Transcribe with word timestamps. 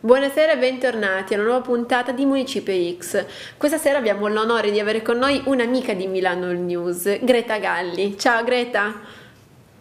Buonasera 0.00 0.54
e 0.54 0.58
bentornati 0.58 1.34
a 1.34 1.36
una 1.36 1.46
nuova 1.46 1.60
puntata 1.60 2.10
di 2.10 2.24
Municipio 2.24 2.74
X. 2.96 3.24
Questa 3.56 3.78
sera 3.78 3.98
abbiamo 3.98 4.26
l'onore 4.26 4.72
di 4.72 4.80
avere 4.80 5.00
con 5.00 5.18
noi 5.18 5.40
un'amica 5.44 5.92
di 5.92 6.08
Milano 6.08 6.50
News, 6.50 7.20
Greta 7.22 7.58
Galli. 7.58 8.18
Ciao 8.18 8.42
Greta! 8.42 9.27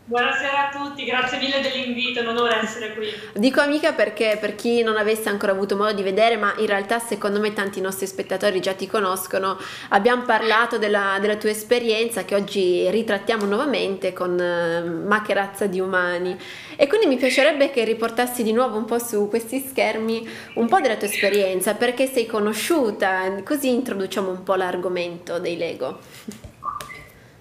Buonasera 0.09 0.69
a 0.69 0.71
tutti, 0.71 1.03
grazie 1.03 1.37
mille 1.37 1.59
dell'invito, 1.59 2.19
è 2.19 2.21
un 2.21 2.29
onore 2.29 2.61
essere 2.61 2.93
qui. 2.93 3.09
Dico 3.33 3.59
amica 3.59 3.91
perché 3.91 4.37
per 4.39 4.55
chi 4.55 4.81
non 4.81 4.95
avesse 4.95 5.27
ancora 5.27 5.51
avuto 5.51 5.75
modo 5.75 5.91
di 5.91 6.01
vedere, 6.01 6.37
ma 6.37 6.53
in 6.59 6.65
realtà 6.65 6.97
secondo 6.97 7.41
me 7.41 7.51
tanti 7.51 7.81
nostri 7.81 8.07
spettatori 8.07 8.61
già 8.61 8.71
ti 8.71 8.87
conoscono, 8.87 9.59
abbiamo 9.89 10.21
parlato 10.21 10.77
della, 10.77 11.18
della 11.19 11.35
tua 11.35 11.49
esperienza 11.49 12.23
che 12.23 12.35
oggi 12.35 12.89
ritrattiamo 12.89 13.43
nuovamente 13.43 14.13
con 14.13 14.32
uh, 14.32 15.05
Ma 15.05 15.21
che 15.21 15.33
razza 15.33 15.65
di 15.65 15.82
umani. 15.82 16.39
E 16.77 16.87
quindi 16.87 17.07
mi 17.07 17.18
piacerebbe 17.18 17.69
che 17.69 17.83
riportassi 17.83 18.43
di 18.43 18.54
nuovo 18.54 18.77
un 18.77 18.85
po' 18.85 18.99
su 18.99 19.27
questi 19.27 19.60
schermi 19.60 20.25
un 20.54 20.69
po' 20.69 20.79
della 20.79 20.96
tua 20.96 21.07
esperienza, 21.07 21.74
perché 21.74 22.07
sei 22.07 22.25
conosciuta, 22.25 23.41
così 23.43 23.74
introduciamo 23.74 24.29
un 24.29 24.43
po' 24.43 24.55
l'argomento 24.55 25.37
dei 25.37 25.57
Lego. 25.57 25.99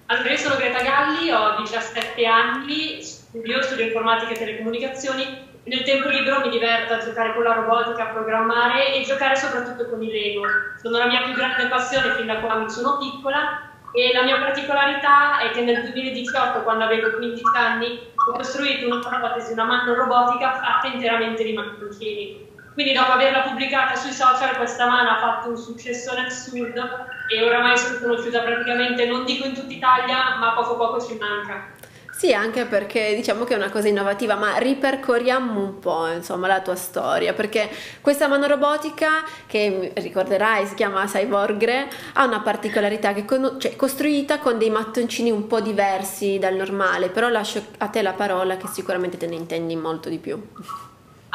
Allora, 0.09 0.29
io 0.29 0.37
sono 0.37 0.55
Greta 0.55 0.81
Galli, 0.83 1.29
ho 1.31 1.57
17 1.57 2.25
anni, 2.25 3.03
studio, 3.03 3.61
studio 3.61 3.87
informatica 3.87 4.31
e 4.31 4.37
telecomunicazioni. 4.37 5.45
Nel 5.65 5.83
tempo 5.83 6.07
libero 6.07 6.39
mi 6.39 6.49
diverto 6.49 6.93
a 6.93 6.99
giocare 6.99 7.33
con 7.33 7.43
la 7.43 7.55
robotica, 7.55 8.03
a 8.03 8.13
programmare 8.13 8.95
e 8.95 9.03
giocare 9.03 9.35
soprattutto 9.35 9.89
con 9.89 10.01
i 10.01 10.09
Lego. 10.09 10.43
Sono 10.81 10.97
la 10.97 11.07
mia 11.07 11.23
più 11.23 11.33
grande 11.33 11.67
passione 11.67 12.13
fin 12.13 12.25
da 12.25 12.37
quando 12.37 12.69
sono 12.69 12.97
piccola 12.99 13.69
e 13.91 14.13
la 14.13 14.23
mia 14.23 14.39
particolarità 14.39 15.39
è 15.39 15.51
che 15.51 15.59
nel 15.59 15.81
2018, 15.81 16.63
quando 16.63 16.85
avevo 16.85 17.17
15 17.17 17.43
anni, 17.57 17.99
ho 18.15 18.31
costruito 18.31 18.87
una 18.87 19.01
protesi, 19.01 19.51
una 19.51 19.65
mano 19.65 19.93
robotica 19.93 20.53
fatta 20.53 20.87
interamente 20.87 21.43
di 21.43 21.51
mattoncini 21.51 22.47
quindi 22.77 22.93
dopo 22.93 23.13
averla 23.13 23.39
pubblicata 23.39 23.95
sui 23.95 24.11
social 24.11 24.55
questa 24.55 24.85
mano 24.85 25.09
ha 25.09 25.17
fatto 25.17 25.49
un 25.49 25.57
successone 25.57 26.27
assurdo 26.27 27.07
e 27.27 27.43
oramai 27.43 27.75
sono 27.75 27.97
conosciuta 27.97 28.41
praticamente, 28.41 29.07
non 29.07 29.25
dico 29.25 29.47
in 29.47 29.55
tutta 29.55 29.73
Italia, 29.73 30.37
ma 30.37 30.53
poco 30.53 30.77
poco 30.77 31.03
ci 31.03 31.17
manca. 31.17 31.71
Sì, 32.11 32.35
anche 32.35 32.65
perché 32.65 33.15
diciamo 33.15 33.45
che 33.45 33.55
è 33.55 33.57
una 33.57 33.71
cosa 33.71 33.87
innovativa, 33.87 34.35
ma 34.35 34.57
ripercorriamo 34.57 35.59
un 35.59 35.79
po' 35.79 36.05
insomma 36.05 36.45
la 36.45 36.61
tua 36.61 36.75
storia, 36.75 37.33
perché 37.33 37.67
questa 37.99 38.27
mano 38.27 38.45
robotica 38.45 39.23
che 39.47 39.91
ricorderai 39.95 40.67
si 40.67 40.75
chiama 40.75 41.03
Cyborgre 41.05 41.87
ha 42.13 42.25
una 42.25 42.41
particolarità 42.41 43.11
che 43.13 43.25
è 43.25 43.57
cioè, 43.57 43.75
costruita 43.75 44.37
con 44.37 44.59
dei 44.59 44.69
mattoncini 44.69 45.31
un 45.31 45.47
po' 45.47 45.61
diversi 45.61 46.37
dal 46.37 46.53
normale, 46.53 47.09
però 47.09 47.27
lascio 47.29 47.59
a 47.79 47.87
te 47.87 48.03
la 48.03 48.13
parola 48.13 48.55
che 48.55 48.67
sicuramente 48.67 49.17
te 49.17 49.25
ne 49.25 49.33
intendi 49.33 49.75
molto 49.75 50.09
di 50.09 50.19
più. 50.19 50.39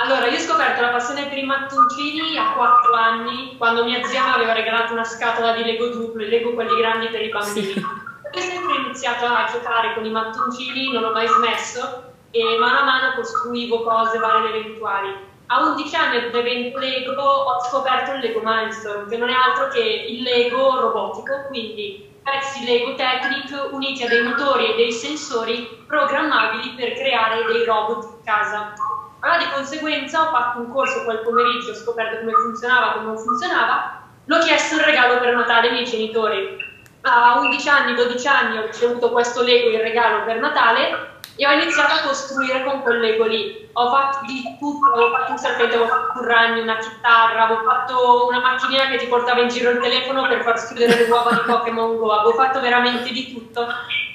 Allora, 0.02 0.26
io 0.26 0.36
ho 0.36 0.40
scoperto 0.40 0.80
la 0.80 0.88
passione 0.88 1.26
per 1.28 1.38
i 1.38 1.44
mattoncini 1.44 2.36
a 2.36 2.54
4 2.54 2.92
anni, 2.92 3.54
quando 3.56 3.84
mia 3.84 4.02
zia 4.02 4.24
mi 4.24 4.32
aveva 4.32 4.52
regalato 4.52 4.94
una 4.94 5.04
scatola 5.04 5.52
di 5.52 5.62
Lego 5.62 5.90
duplo, 5.90 6.24
Lego 6.24 6.54
quelli 6.54 6.74
grandi 6.74 7.06
per 7.06 7.22
i 7.22 7.28
bambini. 7.28 7.74
Ho 7.80 8.40
sempre 8.40 8.78
iniziato 8.78 9.26
a 9.26 9.48
giocare 9.48 9.94
con 9.94 10.04
i 10.04 10.10
mattoncini, 10.10 10.90
non 10.90 11.04
ho 11.04 11.12
mai 11.12 11.28
smesso 11.28 12.14
e 12.32 12.58
mano 12.58 12.80
a 12.80 12.84
mano 12.84 13.14
costruivo 13.14 13.84
cose 13.84 14.18
varie 14.18 14.48
ed 14.48 14.66
eventuali. 14.66 15.14
A 15.46 15.62
11 15.62 15.94
anni 15.94 16.16
ad 16.16 16.34
evento 16.34 16.78
Lego 16.80 17.22
ho 17.22 17.62
scoperto 17.68 18.14
il 18.14 18.22
Lego 18.22 18.40
Mindstorm, 18.42 19.08
che 19.08 19.16
non 19.16 19.28
è 19.28 19.34
altro 19.34 19.68
che 19.68 19.78
il 20.08 20.22
Lego 20.22 20.80
robotico, 20.80 21.46
quindi 21.46 22.10
pezzi 22.24 22.64
Lego 22.64 22.96
Technic 22.96 23.68
uniti 23.70 24.02
a 24.02 24.08
dei 24.08 24.22
motori 24.22 24.72
e 24.72 24.74
dei 24.74 24.90
sensori 24.90 25.84
programmabili 25.86 26.70
per 26.70 26.94
creare 26.94 27.44
dei 27.44 27.64
robot 27.64 28.02
in 28.02 28.24
casa. 28.24 28.74
Allora 29.24 29.38
di 29.38 29.50
conseguenza 29.52 30.20
ho 30.20 30.30
fatto 30.30 30.58
un 30.58 30.72
corso 30.72 31.04
quel 31.04 31.20
pomeriggio, 31.20 31.70
ho 31.70 31.74
scoperto 31.74 32.18
come 32.18 32.32
funzionava, 32.32 32.92
come 32.94 33.04
non 33.04 33.18
funzionava, 33.18 34.02
l'ho 34.24 34.38
chiesto 34.40 34.74
il 34.74 34.82
regalo 34.82 35.20
per 35.20 35.32
Natale 35.36 35.68
ai 35.68 35.74
miei 35.74 35.84
genitori. 35.84 36.56
A 37.02 37.38
11 37.38 37.68
anni, 37.68 37.94
12 37.94 38.26
anni 38.26 38.58
ho 38.58 38.66
ricevuto 38.66 39.12
questo 39.12 39.42
Lego 39.42 39.70
in 39.70 39.80
regalo 39.80 40.24
per 40.24 40.40
Natale 40.40 41.20
e 41.36 41.46
ho 41.46 41.52
iniziato 41.52 41.92
a 41.92 42.00
costruire 42.08 42.64
con 42.64 42.82
quel 42.82 42.98
Lego 42.98 43.24
lì. 43.24 43.70
Ho 43.74 43.90
fatto 43.90 44.26
di 44.26 44.42
tutto, 44.58 44.92
avevo 44.92 45.10
fatto 45.12 45.30
un 45.30 45.38
serpente, 45.38 45.76
avevo 45.76 45.88
fatto 45.88 46.18
un 46.18 46.26
ragno, 46.26 46.62
una 46.62 46.78
chitarra, 46.78 47.44
avevo 47.44 47.62
fatto 47.62 48.26
una 48.26 48.40
macchinina 48.40 48.88
che 48.88 48.96
ti 48.96 49.06
portava 49.06 49.40
in 49.40 49.48
giro 49.48 49.70
il 49.70 49.78
telefono 49.78 50.26
per 50.26 50.42
far 50.42 50.58
schiudere 50.58 50.96
le 50.96 51.08
uova 51.08 51.30
di 51.30 51.40
Pokémon 51.46 51.96
Go, 51.96 52.12
avevo 52.12 52.34
fatto 52.34 52.60
veramente 52.60 53.12
di 53.12 53.32
tutto 53.32 53.68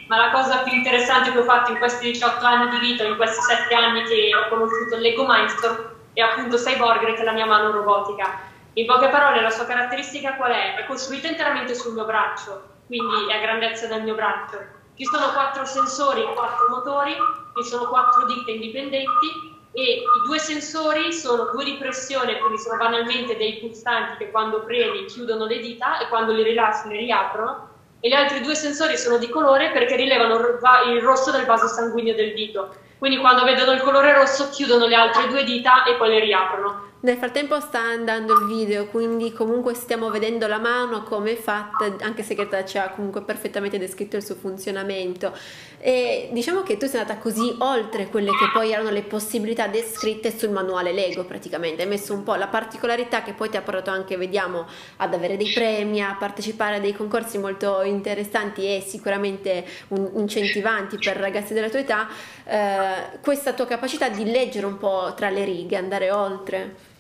ma 0.08 0.18
la 0.18 0.32
cosa 0.32 0.60
più 0.64 0.74
interessante 0.74 1.32
che 1.32 1.38
ho 1.38 1.44
fatto 1.44 1.72
in 1.72 1.78
questi 1.78 2.12
18 2.12 2.46
anni 2.46 2.70
di 2.70 2.80
vita, 2.80 3.04
in 3.04 3.18
questi 3.18 3.42
7 3.42 3.74
anni 3.76 4.04
che 4.04 4.32
ho 4.36 4.50
conosciuto 4.50 4.96
il 4.96 5.02
Lego 5.02 5.26
Mindstorm, 5.28 5.96
è 6.14 6.22
appunto 6.22 6.58
Cyborg, 6.58 7.14
che 7.14 7.22
è 7.22 7.24
la 7.24 7.34
mia 7.34 7.46
mano 7.46 7.72
robotica. 7.72 8.40
In 8.74 8.86
poche 8.86 9.10
parole, 9.10 9.42
la 9.42 9.50
sua 9.50 9.66
caratteristica 9.66 10.36
qual 10.36 10.52
è? 10.52 10.76
È 10.76 10.86
costruita 10.86 11.28
interamente 11.28 11.76
sul 11.76 11.94
mio 11.94 12.06
braccio, 12.06 12.64
quindi 12.88 13.30
è 13.30 13.38
a 13.38 13.42
grandezza 13.42 13.88
del 13.88 14.04
mio 14.04 14.16
braccio. 14.16 14.58
Ci 14.96 15.06
sono 15.06 15.32
quattro 15.34 15.66
sensori 15.66 16.22
e 16.22 16.34
quattro 16.34 16.70
motori, 16.70 17.16
ci 17.56 17.68
sono 17.68 17.88
quattro 17.88 18.26
dita 18.26 18.52
indipendenti 18.52 19.56
e 19.74 19.84
i 19.84 20.26
due 20.26 20.40
sensori 20.40 21.14
sono 21.14 21.52
due 21.52 21.64
di 21.64 21.76
pressione, 21.76 22.40
quindi 22.40 22.58
sono 22.60 22.78
banalmente 22.78 23.36
dei 23.36 23.58
pulsanti 23.60 24.18
che 24.18 24.32
quando 24.32 24.64
premi 24.64 25.06
chiudono 25.06 25.46
le 25.46 25.60
dita 25.60 26.00
e 26.00 26.08
quando 26.08 26.32
li 26.32 26.44
rilassi 26.44 26.88
le 26.88 26.98
riaprono 26.98 27.76
e 28.00 28.10
gli 28.10 28.14
altri 28.14 28.42
due 28.42 28.56
sensori 28.56 28.98
sono 28.98 29.18
di 29.18 29.30
colore 29.30 29.72
perché 29.72 29.96
rilevano 29.96 30.36
il 30.38 31.02
rosso 31.02 31.32
del 31.32 31.46
vaso 31.46 31.68
sanguigno 31.68 32.14
del 32.14 32.34
dito. 32.34 32.76
Quindi 32.98 33.18
quando 33.18 33.44
vedono 33.44 33.74
il 33.74 33.82
colore 33.82 34.14
rosso 34.14 34.50
chiudono 34.50 34.88
le 34.88 34.96
altre 34.96 35.28
due 35.28 35.44
dita 35.44 35.84
e 35.84 35.96
poi 35.96 36.10
le 36.10 36.20
riaprono. 36.20 36.87
Nel 37.08 37.16
frattempo 37.16 37.58
sta 37.62 37.80
andando 37.80 38.34
il 38.34 38.48
video, 38.48 38.88
quindi 38.88 39.32
comunque 39.32 39.74
stiamo 39.76 40.10
vedendo 40.10 40.46
la 40.46 40.60
mano 40.60 41.04
come 41.04 41.32
è 41.32 41.36
fatta, 41.38 41.96
anche 42.02 42.22
se 42.22 42.36
Greta 42.36 42.66
ci 42.66 42.78
ha 42.78 42.90
comunque 42.90 43.22
perfettamente 43.22 43.78
descritto 43.78 44.18
il 44.18 44.26
suo 44.26 44.36
funzionamento. 44.36 45.34
E 45.80 46.28
diciamo 46.34 46.64
che 46.64 46.76
tu 46.76 46.86
sei 46.86 47.00
andata 47.00 47.18
così 47.18 47.56
oltre 47.60 48.10
quelle 48.10 48.32
che 48.32 48.50
poi 48.52 48.74
erano 48.74 48.90
le 48.90 49.04
possibilità 49.04 49.68
descritte 49.68 50.38
sul 50.38 50.50
manuale 50.50 50.92
Lego 50.92 51.24
praticamente, 51.24 51.84
hai 51.84 51.88
messo 51.88 52.14
un 52.14 52.24
po' 52.24 52.36
la 52.36 52.48
particolarità 52.48 53.24
che 53.24 53.32
poi 53.32 53.48
ti 53.50 53.56
ha 53.56 53.62
portato 53.62 53.90
anche, 53.90 54.18
vediamo, 54.18 54.66
ad 54.98 55.14
avere 55.14 55.38
dei 55.38 55.54
premi, 55.54 56.04
a 56.04 56.14
partecipare 56.20 56.76
a 56.76 56.80
dei 56.82 56.92
concorsi 56.92 57.38
molto 57.38 57.84
interessanti 57.84 58.66
e 58.66 58.84
sicuramente 58.86 59.66
incentivanti 59.88 60.98
per 60.98 61.16
ragazzi 61.16 61.54
della 61.54 61.70
tua 61.70 61.80
età, 61.80 62.10
eh, 62.44 63.20
questa 63.22 63.54
tua 63.54 63.66
capacità 63.66 64.10
di 64.10 64.30
leggere 64.30 64.66
un 64.66 64.78
po' 64.78 65.14
tra 65.16 65.30
le 65.30 65.46
righe, 65.46 65.78
andare 65.78 66.12
oltre. 66.12 66.96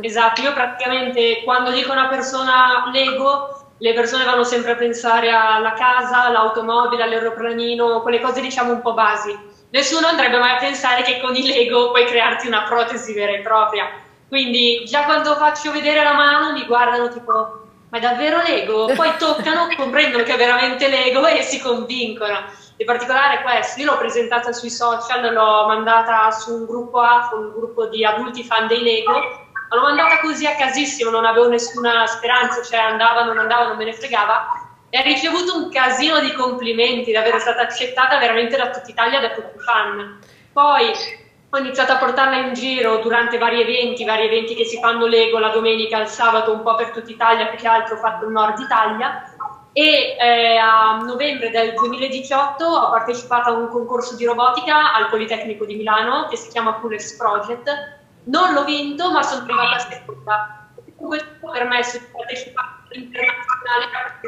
Esatto, 0.00 0.40
io 0.40 0.52
praticamente 0.52 1.42
quando 1.42 1.70
dico 1.70 1.90
una 1.90 2.06
persona 2.06 2.88
Lego, 2.92 3.74
le 3.78 3.92
persone 3.92 4.24
vanno 4.24 4.44
sempre 4.44 4.72
a 4.72 4.76
pensare 4.76 5.30
alla 5.30 5.72
casa, 5.72 6.24
all'automobile, 6.24 7.02
all'aeroplanino, 7.02 8.00
quelle 8.02 8.20
cose 8.20 8.40
diciamo 8.40 8.72
un 8.72 8.82
po' 8.82 8.94
basi. 8.94 9.36
Nessuno 9.70 10.06
andrebbe 10.06 10.38
mai 10.38 10.56
a 10.56 10.58
pensare 10.58 11.02
che 11.02 11.20
con 11.20 11.34
i 11.34 11.46
Lego 11.46 11.90
puoi 11.90 12.04
crearti 12.04 12.46
una 12.46 12.62
protesi 12.62 13.14
vera 13.14 13.32
e 13.32 13.40
propria. 13.40 13.88
Quindi 14.28 14.84
già 14.84 15.04
quando 15.04 15.34
faccio 15.34 15.72
vedere 15.72 16.04
la 16.04 16.12
mano 16.12 16.52
mi 16.52 16.64
guardano 16.66 17.08
tipo, 17.08 17.32
ma 17.88 17.98
è 17.98 18.00
davvero 18.00 18.42
Lego? 18.42 18.92
Poi 18.94 19.12
toccano, 19.18 19.66
comprendono 19.76 20.22
che 20.22 20.34
è 20.34 20.36
veramente 20.36 20.88
Lego 20.88 21.26
e 21.26 21.42
si 21.42 21.58
convincono. 21.60 22.38
In 22.76 22.86
particolare 22.86 23.42
questo, 23.42 23.80
io 23.80 23.86
l'ho 23.86 23.98
presentata 23.98 24.52
sui 24.52 24.70
social, 24.70 25.32
l'ho 25.32 25.66
mandata 25.66 26.30
su 26.30 26.54
un 26.54 26.66
gruppo 26.66 27.00
A, 27.00 27.30
un 27.32 27.52
gruppo 27.52 27.86
di 27.86 28.04
adulti 28.04 28.44
fan 28.44 28.68
dei 28.68 28.82
Lego 28.82 29.39
l'ho 29.76 29.82
mandata 29.82 30.18
così 30.20 30.46
a 30.46 30.56
casissimo, 30.56 31.10
non 31.10 31.24
avevo 31.24 31.48
nessuna 31.48 32.06
speranza, 32.06 32.62
cioè 32.62 32.80
andava, 32.80 33.24
non 33.24 33.38
andava, 33.38 33.68
non 33.68 33.76
me 33.76 33.84
ne 33.84 33.92
fregava. 33.92 34.48
E 34.88 34.98
ha 34.98 35.02
ricevuto 35.02 35.56
un 35.56 35.70
casino 35.70 36.18
di 36.18 36.32
complimenti, 36.32 37.12
di 37.12 37.14
essere 37.14 37.38
stata 37.38 37.62
accettata 37.62 38.18
veramente 38.18 38.56
da 38.56 38.70
tutta 38.70 38.88
Italia, 38.88 39.20
da 39.20 39.30
tutti 39.30 39.56
i 39.56 39.60
fan. 39.60 40.18
Poi 40.52 40.92
ho 41.50 41.58
iniziato 41.58 41.92
a 41.92 41.98
portarla 41.98 42.36
in 42.38 42.54
giro 42.54 42.98
durante 42.98 43.38
vari 43.38 43.60
eventi, 43.60 44.04
vari 44.04 44.26
eventi 44.26 44.56
che 44.56 44.64
si 44.64 44.78
fanno 44.80 45.06
Lego 45.06 45.38
la 45.38 45.50
domenica, 45.50 46.00
il 46.00 46.08
sabato, 46.08 46.52
un 46.52 46.62
po' 46.62 46.74
per 46.74 46.90
tutta 46.90 47.10
Italia, 47.10 47.46
più 47.46 47.58
che 47.58 47.68
altro 47.68 47.94
ho 47.94 47.98
fatto 47.98 48.24
il 48.24 48.32
nord 48.32 48.58
Italia. 48.58 49.32
E 49.72 50.16
eh, 50.18 50.56
a 50.56 50.96
novembre 50.96 51.50
del 51.50 51.74
2018 51.74 52.64
ho 52.64 52.90
partecipato 52.90 53.50
a 53.50 53.52
un 53.52 53.68
concorso 53.68 54.16
di 54.16 54.24
robotica 54.24 54.92
al 54.92 55.08
Politecnico 55.08 55.64
di 55.64 55.76
Milano 55.76 56.26
che 56.26 56.36
si 56.36 56.48
chiama 56.48 56.74
Pulex 56.74 57.16
Project 57.16 57.99
non 58.30 58.54
l'ho 58.54 58.64
vinto, 58.64 59.10
ma 59.10 59.22
sono 59.22 59.42
arrivata 59.42 59.78
seconda. 59.80 60.68
Questo 60.96 61.28
mi 61.40 61.48
ha 61.48 61.50
permesso 61.50 61.98
di 61.98 62.04
partecipare 62.12 62.68
all'internazionale 62.90 63.84
a 63.84 64.18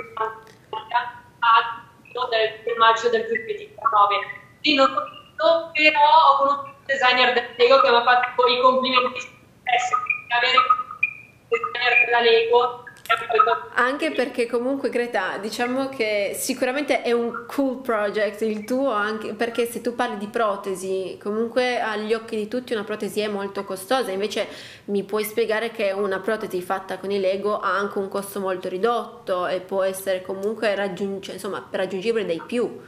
del 2.29 2.77
maggio 2.77 3.09
del 3.11 3.27
2019. 3.27 4.17
Sì, 4.61 4.75
non 4.75 4.91
l'ho 4.93 5.05
vinto, 5.05 5.71
però 5.73 6.01
ho 6.01 6.37
conosciuto 6.39 6.69
il 6.69 6.87
designer 6.87 7.33
del 7.33 7.55
Lego 7.57 7.81
che 7.81 7.91
mi 7.91 7.97
ha 7.97 8.03
fatto 8.03 8.47
i 8.47 8.61
complimenti 8.61 9.21
stessi. 9.21 9.95
Avere 10.29 10.57
il 10.57 10.65
designer 11.49 12.05
del 12.05 12.11
la 12.11 12.21
Lego 12.21 12.85
anche 13.75 14.13
perché 14.13 14.47
comunque 14.47 14.91
Greta, 14.91 15.39
diciamo 15.41 15.89
che 15.89 16.37
sicuramente 16.39 17.03
è 17.03 17.13
un 17.13 17.45
cool 17.47 17.81
project 17.81 18.43
il 18.43 18.65
tuo, 18.65 18.93
anche 18.93 19.35
perché 19.35 19.67
se 19.67 19.81
tu 19.81 19.95
parli 19.95 20.19
di 20.19 20.29
protesi, 20.29 21.19
comunque 21.23 21.81
agli 21.81 22.13
occhi 22.13 22.37
di 22.37 22.49
tutti 22.49 22.73
una 22.73 22.85
protesi 22.85 23.21
è 23.21 23.29
molto 23.29 23.65
costosa, 23.65 24.11
invece 24.11 24.47
mi 24.87 25.03
puoi 25.05 25.25
spiegare 25.25 25.71
che 25.71 25.93
una 25.93 26.21
protesi 26.21 26.61
fatta 26.61 26.99
con 26.99 27.11
i 27.11 27.19
Lego 27.19 27.59
ha 27.59 27.77
anche 27.77 27.99
un 27.99 28.09
costo 28.09 28.41
molto 28.41 28.69
ridotto 28.69 29.47
e 29.47 29.61
può 29.61 29.83
essere 29.83 30.23
comunque 30.23 30.75
raggiung- 30.75 31.27
insomma, 31.33 31.67
raggiungibile 31.71 32.27
dai 32.27 32.43
più. 32.45 32.81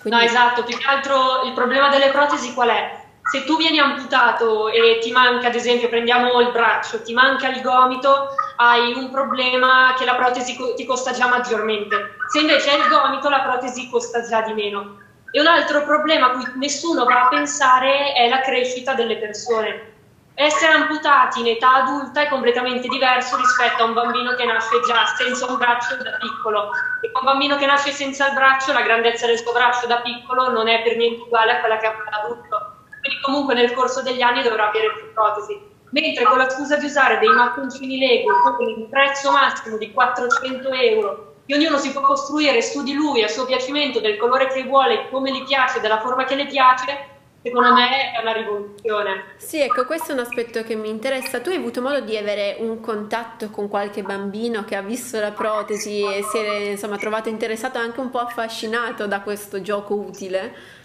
Quindi... 0.00 0.20
No, 0.20 0.24
esatto, 0.24 0.62
più 0.62 0.76
che 0.76 0.86
altro 0.86 1.42
il 1.44 1.52
problema 1.52 1.88
delle 1.88 2.10
protesi 2.10 2.54
qual 2.54 2.68
è? 2.68 3.06
Se 3.30 3.44
tu 3.44 3.58
vieni 3.58 3.78
amputato 3.78 4.68
e 4.68 5.00
ti 5.02 5.12
manca, 5.12 5.48
ad 5.48 5.54
esempio, 5.54 5.90
prendiamo 5.90 6.40
il 6.40 6.50
braccio, 6.50 7.02
ti 7.02 7.12
manca 7.12 7.48
il 7.48 7.60
gomito, 7.60 8.28
hai 8.56 8.94
un 8.94 9.10
problema 9.10 9.94
che 9.98 10.06
la 10.06 10.14
protesi 10.14 10.56
ti 10.74 10.86
costa 10.86 11.12
già 11.12 11.28
maggiormente. 11.28 12.16
Se 12.28 12.40
invece 12.40 12.70
hai 12.70 12.80
il 12.80 12.88
gomito, 12.88 13.28
la 13.28 13.40
protesi 13.40 13.90
costa 13.90 14.26
già 14.26 14.40
di 14.40 14.54
meno. 14.54 14.96
E 15.30 15.40
un 15.40 15.46
altro 15.46 15.82
problema 15.82 16.28
a 16.28 16.30
cui 16.30 16.44
nessuno 16.54 17.04
va 17.04 17.24
a 17.26 17.28
pensare 17.28 18.14
è 18.14 18.30
la 18.30 18.40
crescita 18.40 18.94
delle 18.94 19.18
persone. 19.18 19.96
Essere 20.32 20.72
amputati 20.72 21.40
in 21.40 21.48
età 21.48 21.82
adulta 21.82 22.22
è 22.22 22.28
completamente 22.28 22.88
diverso 22.88 23.36
rispetto 23.36 23.82
a 23.82 23.86
un 23.86 23.92
bambino 23.92 24.36
che 24.36 24.46
nasce 24.46 24.80
già 24.86 25.04
senza 25.04 25.44
un 25.50 25.58
braccio 25.58 25.96
da 25.96 26.16
piccolo. 26.18 26.70
E 27.02 27.10
un 27.12 27.24
bambino 27.24 27.56
che 27.56 27.66
nasce 27.66 27.90
senza 27.90 28.28
il 28.28 28.34
braccio, 28.34 28.72
la 28.72 28.82
grandezza 28.82 29.26
del 29.26 29.36
suo 29.36 29.52
braccio 29.52 29.86
da 29.86 30.00
piccolo 30.00 30.50
non 30.50 30.66
è 30.66 30.82
per 30.82 30.96
niente 30.96 31.20
uguale 31.20 31.52
a 31.52 31.60
quella 31.60 31.76
che 31.76 31.86
ha 31.86 31.90
un 31.90 32.24
adulto 32.24 32.76
quindi 33.08 33.20
comunque 33.22 33.54
nel 33.54 33.72
corso 33.72 34.02
degli 34.02 34.20
anni 34.20 34.42
dovrà 34.42 34.68
avere 34.68 34.92
più 34.92 35.12
protesi. 35.14 35.58
Mentre 35.90 36.24
con 36.24 36.36
la 36.36 36.50
scusa 36.50 36.76
di 36.76 36.84
usare 36.84 37.18
dei 37.18 37.30
mattoncini 37.30 37.98
Lego 37.98 38.30
con 38.56 38.68
il 38.68 38.86
prezzo 38.90 39.32
massimo 39.32 39.78
di 39.78 39.90
400 39.90 40.68
euro, 40.68 41.36
che 41.46 41.54
ognuno 41.54 41.78
si 41.78 41.92
può 41.92 42.02
costruire 42.02 42.60
su 42.60 42.82
di 42.82 42.92
lui 42.92 43.22
a 43.22 43.28
suo 43.28 43.46
piacimento, 43.46 44.00
del 44.00 44.18
colore 44.18 44.48
che 44.48 44.64
vuole, 44.64 45.08
come 45.10 45.32
gli 45.32 45.44
piace, 45.44 45.80
della 45.80 45.98
forma 45.98 46.24
che 46.24 46.34
le 46.34 46.46
piace, 46.46 47.16
secondo 47.42 47.72
me 47.72 48.12
è 48.12 48.20
una 48.20 48.32
rivoluzione. 48.32 49.24
Sì, 49.38 49.60
ecco, 49.60 49.86
questo 49.86 50.10
è 50.10 50.14
un 50.14 50.20
aspetto 50.20 50.62
che 50.62 50.74
mi 50.74 50.90
interessa. 50.90 51.40
Tu 51.40 51.48
hai 51.48 51.56
avuto 51.56 51.80
modo 51.80 52.00
di 52.00 52.18
avere 52.18 52.56
un 52.58 52.80
contatto 52.80 53.48
con 53.48 53.68
qualche 53.68 54.02
bambino 54.02 54.64
che 54.64 54.76
ha 54.76 54.82
visto 54.82 55.18
la 55.18 55.30
protesi 55.30 56.02
e 56.02 56.22
si 56.22 56.36
è 56.36 56.70
insomma, 56.72 56.98
trovato 56.98 57.30
interessato, 57.30 57.78
anche 57.78 58.00
un 58.00 58.10
po' 58.10 58.18
affascinato 58.18 59.06
da 59.06 59.22
questo 59.22 59.62
gioco 59.62 59.94
utile? 59.94 60.76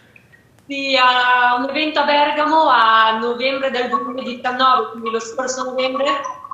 Sì, 0.65 0.97
a 0.97 1.55
un 1.57 1.69
evento 1.69 1.99
a 1.99 2.03
Bergamo 2.03 2.69
a 2.69 3.17
novembre 3.17 3.69
del 3.69 3.89
2019, 3.89 4.91
quindi 4.91 5.09
lo 5.09 5.19
scorso 5.19 5.65
novembre, 5.65 6.07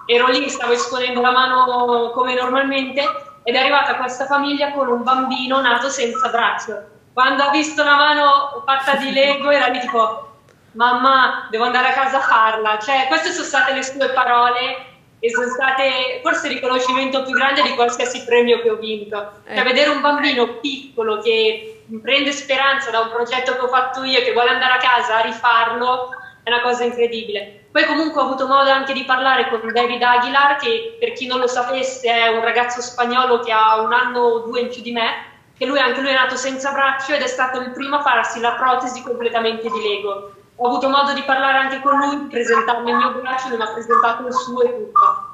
ero 0.08 0.28
lì, 0.28 0.50
stavo 0.50 0.74
esponendo 0.74 1.22
la 1.22 1.32
mano 1.32 2.10
come 2.10 2.34
normalmente 2.34 3.02
ed 3.44 3.54
è 3.54 3.60
arrivata 3.60 3.98
questa 3.98 4.26
famiglia 4.26 4.72
con 4.72 4.88
un 4.88 5.04
bambino 5.04 5.62
nato 5.62 5.90
senza 5.90 6.30
braccio. 6.30 6.98
Quando 7.14 7.44
ha 7.44 7.52
visto 7.52 7.84
la 7.84 7.96
mano 7.96 8.64
fatta 8.66 8.96
di 8.96 9.12
Lego 9.12 9.52
era 9.52 9.68
lì 9.68 9.80
tipo 9.80 10.28
mamma 10.72 11.48
devo 11.50 11.66
andare 11.66 11.90
a 11.90 11.94
casa 11.94 12.18
a 12.18 12.22
farla, 12.22 12.80
cioè 12.80 13.06
queste 13.08 13.32
sono 13.32 13.46
state 13.46 13.74
le 13.74 13.84
sue 13.84 14.10
parole 14.10 14.86
e 15.20 15.30
sono 15.30 15.50
state 15.50 16.20
forse 16.24 16.48
il 16.48 16.54
riconoscimento 16.54 17.24
più 17.24 17.34
grande 17.34 17.62
di 17.62 17.76
qualsiasi 17.76 18.24
premio 18.24 18.62
che 18.62 18.72
ho 18.72 18.76
vinto. 18.76 19.34
Cioè 19.46 19.60
eh. 19.60 19.64
vedere 19.64 19.90
un 19.90 20.02
bambino 20.02 20.60
piccolo 20.60 21.20
che 21.22 21.79
prende 22.02 22.32
speranza 22.32 22.92
da 22.92 23.00
un 23.00 23.10
progetto 23.10 23.54
che 23.54 23.62
ho 23.62 23.68
fatto 23.68 24.04
io, 24.04 24.22
che 24.22 24.34
vuole 24.34 24.50
andare 24.50 24.74
a 24.74 24.78
casa 24.78 25.18
a 25.18 25.22
rifarlo, 25.22 26.10
è 26.44 26.50
una 26.50 26.62
cosa 26.62 26.84
incredibile. 26.84 27.68
Poi 27.72 27.86
comunque 27.86 28.22
ho 28.22 28.26
avuto 28.26 28.48
modo 28.48 28.70
anche 28.70 28.94
di 28.94 29.04
parlare 29.04 29.50
con 29.50 29.62
David 29.72 30.02
Aguilar, 30.02 30.56
che 30.58 30.98
per 31.00 31.14
chi 31.14 31.28
non 31.28 31.40
lo 31.40 31.48
sapesse 31.48 32.10
è 32.10 32.28
un 32.30 32.44
ragazzo 32.44 32.82
spagnolo 32.82 33.40
che 33.40 33.52
ha 33.52 33.80
un 33.82 33.94
anno 33.94 34.20
o 34.20 34.40
due 34.40 34.62
in 34.62 34.70
più 34.70 34.82
di 34.82 34.92
me, 34.92 35.28
che 35.58 35.66
lui 35.66 35.80
anche 35.80 36.02
lui 36.02 36.10
è 36.10 36.14
nato 36.14 36.36
senza 36.36 36.72
braccio 36.72 37.14
ed 37.14 37.22
è 37.22 37.28
stato 37.28 37.60
il 37.60 37.72
primo 37.72 37.98
a 37.98 38.02
farsi 38.02 38.40
la 38.40 38.54
protesi 38.54 39.04
completamente 39.04 39.70
di 39.70 39.82
Lego. 39.82 40.34
Ho 40.56 40.68
avuto 40.68 40.90
modo 40.90 41.14
di 41.14 41.22
parlare 41.24 41.58
anche 41.58 41.80
con 41.82 41.98
lui, 41.98 42.28
presentarmi 42.28 42.90
il 42.90 42.96
mio 42.96 43.12
braccio, 43.22 43.50
lui 43.50 43.58
mi 43.58 43.64
ha 43.64 43.72
presentato 43.72 44.26
il 44.26 44.34
suo 44.34 44.62
e 44.62 44.76
tutto. 44.76 45.28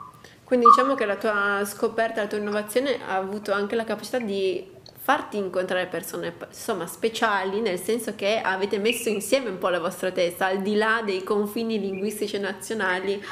Quindi 0.43 0.65
diciamo 0.67 0.93
che 0.93 1.05
la 1.05 1.15
tua 1.15 1.61
scoperta, 1.63 2.21
la 2.21 2.27
tua 2.27 2.37
innovazione 2.37 2.99
ha 3.07 3.15
avuto 3.15 3.51
anche 3.51 3.75
la 3.75 3.83
capacità 3.83 4.19
di 4.19 4.74
farti 5.05 5.37
incontrare 5.37 5.85
persone 5.85 6.33
insomma 6.47 6.87
speciali 6.87 7.61
nel 7.61 7.77
senso 7.77 8.15
che 8.15 8.41
avete 8.41 8.79
messo 8.79 9.07
insieme 9.07 9.49
un 9.49 9.59
po' 9.59 9.69
la 9.69 9.79
vostra 9.79 10.09
testa 10.09 10.47
al 10.47 10.63
di 10.63 10.75
là 10.75 11.03
dei 11.05 11.23
confini 11.23 11.79
linguistici 11.79 12.39
nazionali 12.39 13.23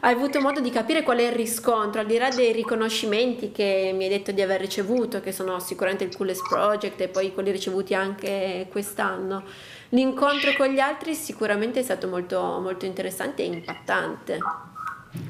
hai 0.00 0.12
avuto 0.12 0.40
modo 0.40 0.58
di 0.58 0.70
capire 0.70 1.02
qual 1.02 1.18
è 1.18 1.26
il 1.26 1.32
riscontro, 1.32 2.00
al 2.00 2.06
di 2.06 2.16
là 2.16 2.30
dei 2.30 2.52
riconoscimenti 2.52 3.52
che 3.52 3.92
mi 3.94 4.04
hai 4.04 4.08
detto 4.08 4.32
di 4.32 4.40
aver 4.40 4.58
ricevuto, 4.58 5.20
che 5.20 5.30
sono 5.30 5.60
sicuramente 5.60 6.04
il 6.04 6.16
Coolest 6.16 6.48
Project 6.48 7.02
e 7.02 7.08
poi 7.08 7.34
quelli 7.34 7.50
ricevuti 7.50 7.92
anche 7.92 8.66
quest'anno. 8.70 9.44
L'incontro 9.90 10.54
con 10.56 10.68
gli 10.68 10.80
altri 10.80 11.14
sicuramente 11.14 11.80
è 11.80 11.82
stato 11.82 12.08
molto, 12.08 12.40
molto 12.62 12.86
interessante 12.86 13.42
e 13.42 13.46
impattante. 13.46 14.38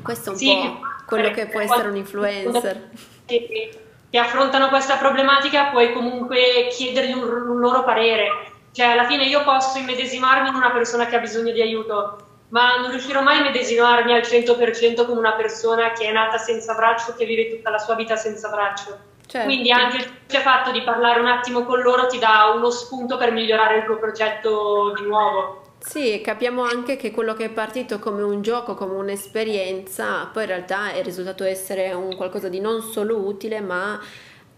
Questo 0.03 0.29
è 0.29 0.33
un 0.35 0.39
sì, 0.39 0.47
po' 0.47 0.81
quello 1.05 1.33
che 1.33 1.47
può 1.47 1.59
essere 1.59 1.89
un 1.89 1.97
influencer. 1.97 2.91
Sì, 3.27 3.89
che 4.11 4.19
affrontano 4.19 4.69
questa 4.69 4.97
problematica 4.97 5.67
puoi 5.67 5.93
comunque 5.93 6.69
chiedergli 6.71 7.13
un, 7.13 7.23
un, 7.23 7.59
loro 7.59 7.85
parere. 7.85 8.29
Cioè, 8.73 8.87
alla 8.87 9.07
fine 9.07 9.25
io 9.25 9.43
posso 9.45 9.79
immedesimarmi 9.79 10.49
in 10.49 10.55
una 10.55 10.71
persona 10.71 11.07
che 11.07 11.17
ha 11.17 11.21
bisogno 11.21 11.53
di 11.53 11.63
aiuto, 11.63 12.19
ma 12.49 12.77
non 12.77 12.91
riuscirò 12.91 13.23
mai 13.23 13.37
a 13.37 13.41
immedesimarmi 13.41 14.13
al 14.13 14.23
100% 14.23 15.07
con 15.07 15.17
una 15.17 15.33
persona 15.33 15.93
che 15.93 16.07
è 16.07 16.13
nata 16.13 16.39
senza 16.39 16.75
braccio, 16.75 17.15
che 17.17 17.25
vive 17.25 17.51
tutta 17.55 17.71
la 17.71 17.79
sua 17.79 17.95
vita 17.95 18.17
senza 18.17 18.49
braccio. 18.49 18.99
Certo. 19.27 19.47
Quindi 19.47 19.71
anche 19.71 19.97
il 19.99 20.37
fatto 20.39 20.73
di 20.73 20.83
parlare 20.83 21.21
un 21.21 21.29
attimo 21.29 21.65
con 21.65 21.81
loro 21.81 22.07
ti 22.09 22.19
dà 22.19 22.53
uno 22.53 22.69
spunto 22.71 23.17
per 23.17 23.31
migliorare 23.31 23.79
il 23.79 23.85
tuo 23.85 23.97
progetto 23.97 24.93
di 24.97 25.05
nuovo. 25.05 25.60
Sì, 25.83 26.21
capiamo 26.23 26.63
anche 26.63 26.97
che 26.97 27.11
quello 27.11 27.33
che 27.35 27.47
è 27.47 27.51
partito 27.51 27.99
come 27.99 28.23
un 28.23 28.43
gioco, 28.43 28.75
come 28.75 28.95
un'esperienza, 28.95 30.27
poi 30.27 30.43
in 30.43 30.49
realtà 30.51 30.93
è 30.93 31.03
risultato 31.03 31.43
essere 31.45 31.93
un 31.95 32.15
qualcosa 32.17 32.49
di 32.51 32.61
non 32.61 32.83
solo 32.83 33.17
utile, 33.17 33.61
ma 33.61 33.99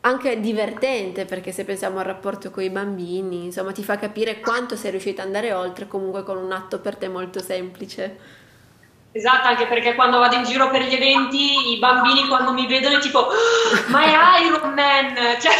anche 0.00 0.40
divertente, 0.40 1.24
perché 1.24 1.52
se 1.52 1.64
pensiamo 1.64 1.98
al 2.00 2.04
rapporto 2.06 2.50
con 2.50 2.64
i 2.64 2.70
bambini, 2.70 3.44
insomma, 3.44 3.70
ti 3.72 3.84
fa 3.84 3.96
capire 3.98 4.40
quanto 4.40 4.74
sei 4.76 4.90
riuscita 4.90 5.22
ad 5.22 5.28
andare 5.28 5.52
oltre 5.52 5.86
comunque 5.86 6.24
con 6.24 6.36
un 6.38 6.50
atto 6.50 6.80
per 6.80 6.96
te 6.96 7.06
molto 7.08 7.40
semplice. 7.40 8.18
Esatto, 9.14 9.46
anche 9.46 9.66
perché 9.66 9.94
quando 9.94 10.18
vado 10.18 10.36
in 10.36 10.44
giro 10.44 10.70
per 10.70 10.82
gli 10.84 10.94
eventi 10.94 11.74
i 11.74 11.78
bambini 11.78 12.26
quando 12.28 12.52
mi 12.52 12.66
vedono 12.66 12.96
è 12.96 13.00
tipo 13.00 13.18
oh, 13.18 13.30
ma 13.88 14.04
è 14.04 14.42
Iron 14.42 14.72
Man! 14.72 15.14
Cioè, 15.38 15.52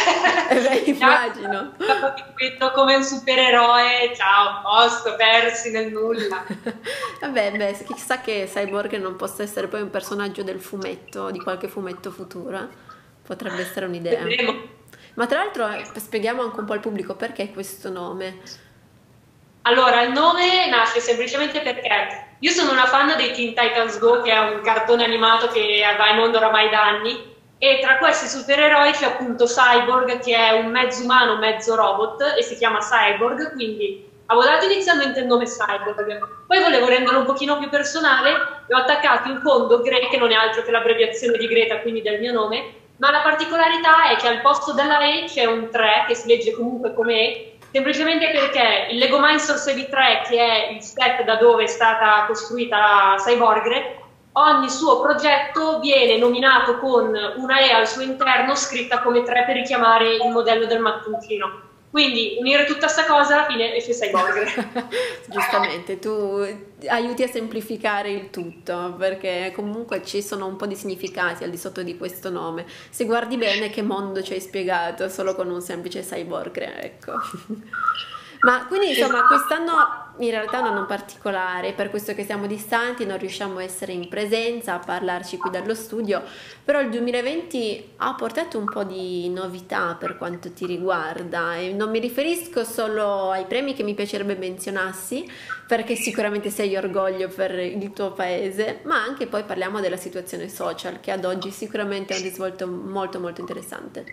eh 0.49 0.59
beh, 0.59 0.89
immagino. 0.91 1.73
Vedo 2.35 2.71
come 2.71 2.95
un 2.95 3.03
supereroe, 3.03 4.11
ciao, 4.15 4.61
posto, 4.61 5.15
persi 5.15 5.71
nel 5.71 5.91
nulla. 5.91 6.43
Vabbè, 7.21 7.51
beh, 7.51 7.85
chissà 7.85 8.21
che 8.21 8.49
Cyborg 8.51 8.95
non 8.97 9.15
possa 9.15 9.43
essere 9.43 9.67
poi 9.67 9.81
un 9.81 9.89
personaggio 9.91 10.41
del 10.41 10.59
fumetto, 10.59 11.29
di 11.29 11.39
qualche 11.39 11.67
fumetto 11.67 12.09
futuro. 12.09 12.67
Potrebbe 13.23 13.61
essere 13.61 13.85
un'idea. 13.85 14.23
Vedremo. 14.23 14.81
Ma 15.15 15.27
tra 15.27 15.39
l'altro 15.39 15.67
eh, 15.69 15.85
spieghiamo 15.95 16.41
anche 16.41 16.59
un 16.59 16.65
po' 16.65 16.73
al 16.73 16.79
pubblico 16.79 17.15
perché 17.15 17.51
questo 17.51 17.89
nome. 17.89 18.39
Allora, 19.65 20.01
il 20.01 20.11
nome 20.11 20.67
nasce 20.69 20.99
semplicemente 20.99 21.61
perché 21.61 22.35
io 22.39 22.51
sono 22.51 22.71
una 22.71 22.85
fan 22.85 23.15
dei 23.15 23.31
Teen 23.31 23.53
Titans 23.53 23.97
Go, 23.97 24.21
che 24.21 24.31
è 24.31 24.37
un 24.37 24.59
cartone 24.61 25.05
animato 25.05 25.47
che 25.47 25.81
va 25.97 26.09
in 26.09 26.19
onda 26.19 26.39
oramai 26.39 26.69
da 26.69 26.83
anni, 26.83 27.31
e 27.57 27.79
tra 27.81 27.97
questi 27.97 28.27
supereroi 28.27 28.91
c'è 28.91 29.05
appunto 29.05 29.45
Cyborg, 29.45 30.19
che 30.19 30.35
è 30.35 30.51
un 30.51 30.69
mezzo 30.69 31.03
umano, 31.03 31.37
mezzo 31.37 31.75
robot, 31.75 32.35
e 32.37 32.43
si 32.43 32.57
chiama 32.57 32.79
Cyborg, 32.79 33.53
quindi 33.53 34.05
avevo 34.25 34.45
dato 34.45 34.65
inizialmente 34.65 35.21
il 35.21 35.27
nome 35.27 35.45
Cyborg. 35.45 36.45
Poi 36.45 36.59
volevo 36.59 36.87
renderlo 36.87 37.19
un 37.19 37.25
pochino 37.25 37.57
più 37.57 37.69
personale 37.69 38.31
e 38.67 38.75
ho 38.75 38.79
attaccato 38.79 39.29
in 39.29 39.39
fondo 39.39 39.79
Gre, 39.79 40.09
che 40.09 40.17
non 40.17 40.31
è 40.33 40.35
altro 40.35 40.63
che 40.63 40.71
l'abbreviazione 40.71 41.37
di 41.37 41.47
Greta, 41.47 41.79
quindi 41.79 42.01
del 42.01 42.19
mio 42.19 42.33
nome, 42.33 42.81
ma 42.97 43.11
la 43.11 43.21
particolarità 43.21 44.09
è 44.09 44.17
che 44.17 44.27
al 44.27 44.41
posto 44.41 44.73
della 44.73 44.99
E 44.99 45.23
c'è 45.25 45.45
un 45.45 45.69
3, 45.69 46.03
che 46.07 46.15
si 46.15 46.27
legge 46.27 46.51
comunque 46.51 46.93
come 46.93 47.13
E, 47.13 47.52
semplicemente 47.73 48.29
perché 48.29 48.87
il 48.91 48.99
Lego 48.99 49.19
Mindsource 49.19 49.73
EV3, 49.73 50.29
che 50.29 50.37
è 50.37 50.71
il 50.73 50.81
set 50.83 51.23
da 51.23 51.37
dove 51.37 51.63
è 51.63 51.67
stata 51.67 52.23
costruita 52.27 53.15
Cyborgre, 53.17 53.97
ogni 54.33 54.69
suo 54.69 55.01
progetto 55.01 55.79
viene 55.79 56.17
nominato 56.17 56.77
con 56.77 57.11
una 57.37 57.59
E 57.59 57.71
al 57.71 57.87
suo 57.87 58.03
interno 58.03 58.53
scritta 58.53 59.01
come 59.01 59.23
3 59.23 59.45
per 59.45 59.55
richiamare 59.55 60.13
il 60.13 60.29
modello 60.29 60.67
del 60.67 60.81
mattoncino. 60.81 61.72
Quindi 61.93 62.37
unire 62.39 62.65
tutta 62.65 62.87
questa 62.87 63.05
cosa 63.05 63.35
alla 63.35 63.45
fine 63.45 63.75
esce 63.75 63.91
Cyborg. 63.91 64.87
Giustamente, 65.29 65.99
tu 65.99 66.43
aiuti 66.87 67.21
a 67.21 67.27
semplificare 67.27 68.09
il 68.09 68.31
tutto 68.31 68.95
perché 68.97 69.51
comunque 69.53 70.03
ci 70.03 70.23
sono 70.23 70.47
un 70.47 70.55
po' 70.55 70.65
di 70.65 70.73
significati 70.73 71.43
al 71.43 71.51
di 71.51 71.57
sotto 71.57 71.83
di 71.83 71.95
questo 71.95 72.31
nome. 72.31 72.65
Se 72.89 73.05
guardi 73.05 73.37
bene 73.37 73.69
che 73.69 73.83
mondo 73.83 74.23
ci 74.23 74.33
hai 74.33 74.41
spiegato 74.41 75.07
solo 75.07 75.35
con 75.35 75.51
un 75.51 75.61
semplice 75.61 76.01
cyborg, 76.01 76.57
ecco. 76.57 77.11
Ma 78.43 78.65
quindi 78.67 78.89
insomma 78.89 79.25
quest'anno 79.25 80.03
in 80.17 80.29
realtà 80.29 80.57
è 80.57 80.61
un 80.61 80.67
anno 80.67 80.85
particolare, 80.85 81.71
per 81.73 81.89
questo 81.89 82.13
che 82.13 82.25
siamo 82.25 82.45
distanti, 82.45 83.05
non 83.05 83.17
riusciamo 83.17 83.59
a 83.59 83.63
essere 83.63 83.93
in 83.93 84.07
presenza, 84.09 84.73
a 84.73 84.79
parlarci 84.79 85.37
qui 85.37 85.49
dallo 85.49 85.73
studio, 85.73 86.21
però 86.63 86.81
il 86.81 86.89
2020 86.89 87.93
ha 87.97 88.13
portato 88.13 88.57
un 88.59 88.65
po' 88.65 88.83
di 88.83 89.29
novità 89.29 89.95
per 89.97 90.17
quanto 90.17 90.51
ti 90.51 90.65
riguarda 90.65 91.55
e 91.55 91.71
non 91.71 91.89
mi 91.89 91.99
riferisco 91.99 92.63
solo 92.63 93.31
ai 93.31 93.45
premi 93.45 93.73
che 93.73 93.83
mi 93.83 93.93
piacerebbe 93.93 94.35
menzionassi, 94.35 95.25
perché 95.65 95.95
sicuramente 95.95 96.49
sei 96.49 96.75
orgoglio 96.75 97.29
per 97.29 97.57
il 97.57 97.91
tuo 97.93 98.11
paese, 98.11 98.81
ma 98.83 99.01
anche 99.01 99.25
poi 99.25 99.43
parliamo 99.43 99.79
della 99.79 99.97
situazione 99.97 100.49
social 100.49 100.99
che 100.99 101.11
ad 101.11 101.25
oggi 101.25 101.49
sicuramente 101.49 102.13
è 102.13 102.17
un 102.17 102.23
risvolto 102.23 102.67
molto 102.67 103.19
molto 103.19 103.39
interessante. 103.39 104.05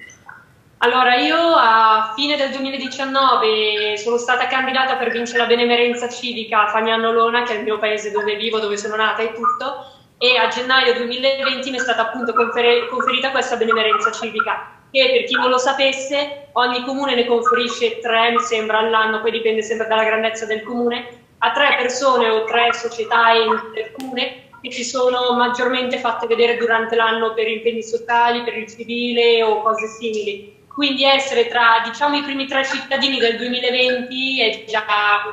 Allora, 0.82 1.16
io 1.16 1.36
a 1.36 2.14
fine 2.16 2.36
del 2.36 2.52
2019 2.52 3.98
sono 3.98 4.16
stata 4.16 4.46
candidata 4.46 4.96
per 4.96 5.10
vincere 5.10 5.40
la 5.40 5.44
benemerenza 5.44 6.08
civica 6.08 6.62
a 6.62 6.68
Fagnano 6.68 7.12
Lona, 7.12 7.42
che 7.42 7.52
è 7.52 7.58
il 7.58 7.64
mio 7.64 7.78
paese 7.78 8.10
dove 8.10 8.34
vivo, 8.36 8.60
dove 8.60 8.78
sono 8.78 8.96
nata 8.96 9.20
e 9.20 9.34
tutto, 9.34 9.84
e 10.16 10.38
a 10.38 10.48
gennaio 10.48 10.94
2020 10.94 11.70
mi 11.70 11.76
è 11.76 11.80
stata 11.80 12.06
appunto 12.08 12.32
confer- 12.32 12.88
conferita 12.88 13.30
questa 13.30 13.56
benemerenza 13.56 14.10
civica, 14.10 14.80
che 14.90 15.10
per 15.12 15.24
chi 15.24 15.34
non 15.34 15.50
lo 15.50 15.58
sapesse, 15.58 16.48
ogni 16.52 16.82
comune 16.86 17.14
ne 17.14 17.26
conferisce 17.26 17.98
tre, 17.98 18.30
mi 18.30 18.40
sembra, 18.40 18.78
all'anno, 18.78 19.20
poi 19.20 19.32
dipende 19.32 19.60
sempre 19.60 19.86
dalla 19.86 20.04
grandezza 20.04 20.46
del 20.46 20.62
comune, 20.62 21.24
a 21.40 21.50
tre 21.50 21.76
persone 21.76 22.30
o 22.30 22.44
tre 22.44 22.72
società 22.72 23.34
del 23.74 23.92
comune 23.92 24.48
che 24.62 24.72
si 24.72 24.84
sono 24.84 25.34
maggiormente 25.34 25.98
fatte 25.98 26.26
vedere 26.26 26.56
durante 26.56 26.96
l'anno 26.96 27.34
per 27.34 27.48
impegni 27.48 27.82
sociali, 27.82 28.42
per 28.44 28.56
il 28.56 28.66
civile 28.66 29.42
o 29.42 29.60
cose 29.60 29.86
simili 29.86 30.58
quindi 30.72 31.04
essere 31.04 31.48
tra 31.48 31.82
diciamo, 31.84 32.16
i 32.16 32.22
primi 32.22 32.46
tre 32.46 32.64
cittadini 32.64 33.18
del 33.18 33.36
2020 33.36 34.40
è 34.40 34.64
già 34.66 34.84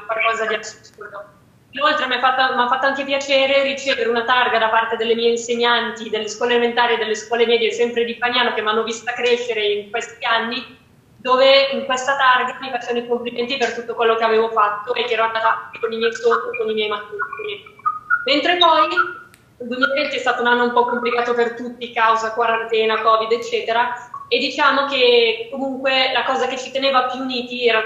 qualcosa 0.05 0.45
di 0.47 0.55
assurdo. 0.55 1.35
Inoltre 1.71 2.07
mi 2.07 2.15
ha 2.15 2.19
fatto, 2.19 2.67
fatto, 2.67 2.85
anche 2.87 3.03
piacere 3.03 3.61
ricevere 3.61 4.09
una 4.09 4.23
targa 4.23 4.57
da 4.57 4.69
parte 4.69 4.97
delle 4.97 5.13
mie 5.13 5.29
insegnanti 5.29 6.09
delle 6.09 6.27
scuole 6.27 6.55
elementari 6.55 6.95
e 6.95 6.97
delle 6.97 7.13
scuole 7.13 7.45
medie 7.45 7.71
sempre 7.71 8.03
di 8.03 8.15
Fagnano 8.15 8.53
che 8.53 8.63
mi 8.63 8.69
hanno 8.69 8.83
vista 8.83 9.13
crescere 9.13 9.63
in 9.63 9.91
questi 9.91 10.25
anni, 10.25 10.75
dove 11.17 11.69
in 11.71 11.85
questa 11.85 12.15
targa 12.17 12.57
mi 12.59 12.71
facevano 12.71 13.05
i 13.05 13.07
complimenti 13.07 13.57
per 13.57 13.73
tutto 13.73 13.93
quello 13.93 14.15
che 14.15 14.23
avevo 14.23 14.49
fatto 14.49 14.95
e 14.95 15.03
che 15.03 15.13
ero 15.13 15.25
andata 15.25 15.69
con 15.79 15.91
i 15.91 15.97
miei 15.97 16.13
sotto, 16.13 16.49
con 16.57 16.69
i 16.69 16.73
miei 16.73 16.89
maturi. 16.89 17.75
Mentre 18.25 18.57
poi 18.57 18.87
il 19.59 19.67
2020 19.67 20.15
è 20.15 20.19
stato 20.19 20.41
un 20.41 20.47
anno 20.47 20.63
un 20.63 20.73
po' 20.73 20.85
complicato 20.85 21.35
per 21.35 21.53
tutti, 21.53 21.93
causa 21.93 22.33
quarantena, 22.33 23.01
covid, 23.01 23.31
eccetera, 23.31 23.93
e 24.29 24.39
diciamo 24.39 24.85
che 24.87 25.47
comunque 25.51 26.11
la 26.11 26.23
cosa 26.23 26.47
che 26.47 26.57
ci 26.57 26.71
teneva 26.71 27.05
più 27.05 27.21
uniti 27.21 27.67
era 27.67 27.81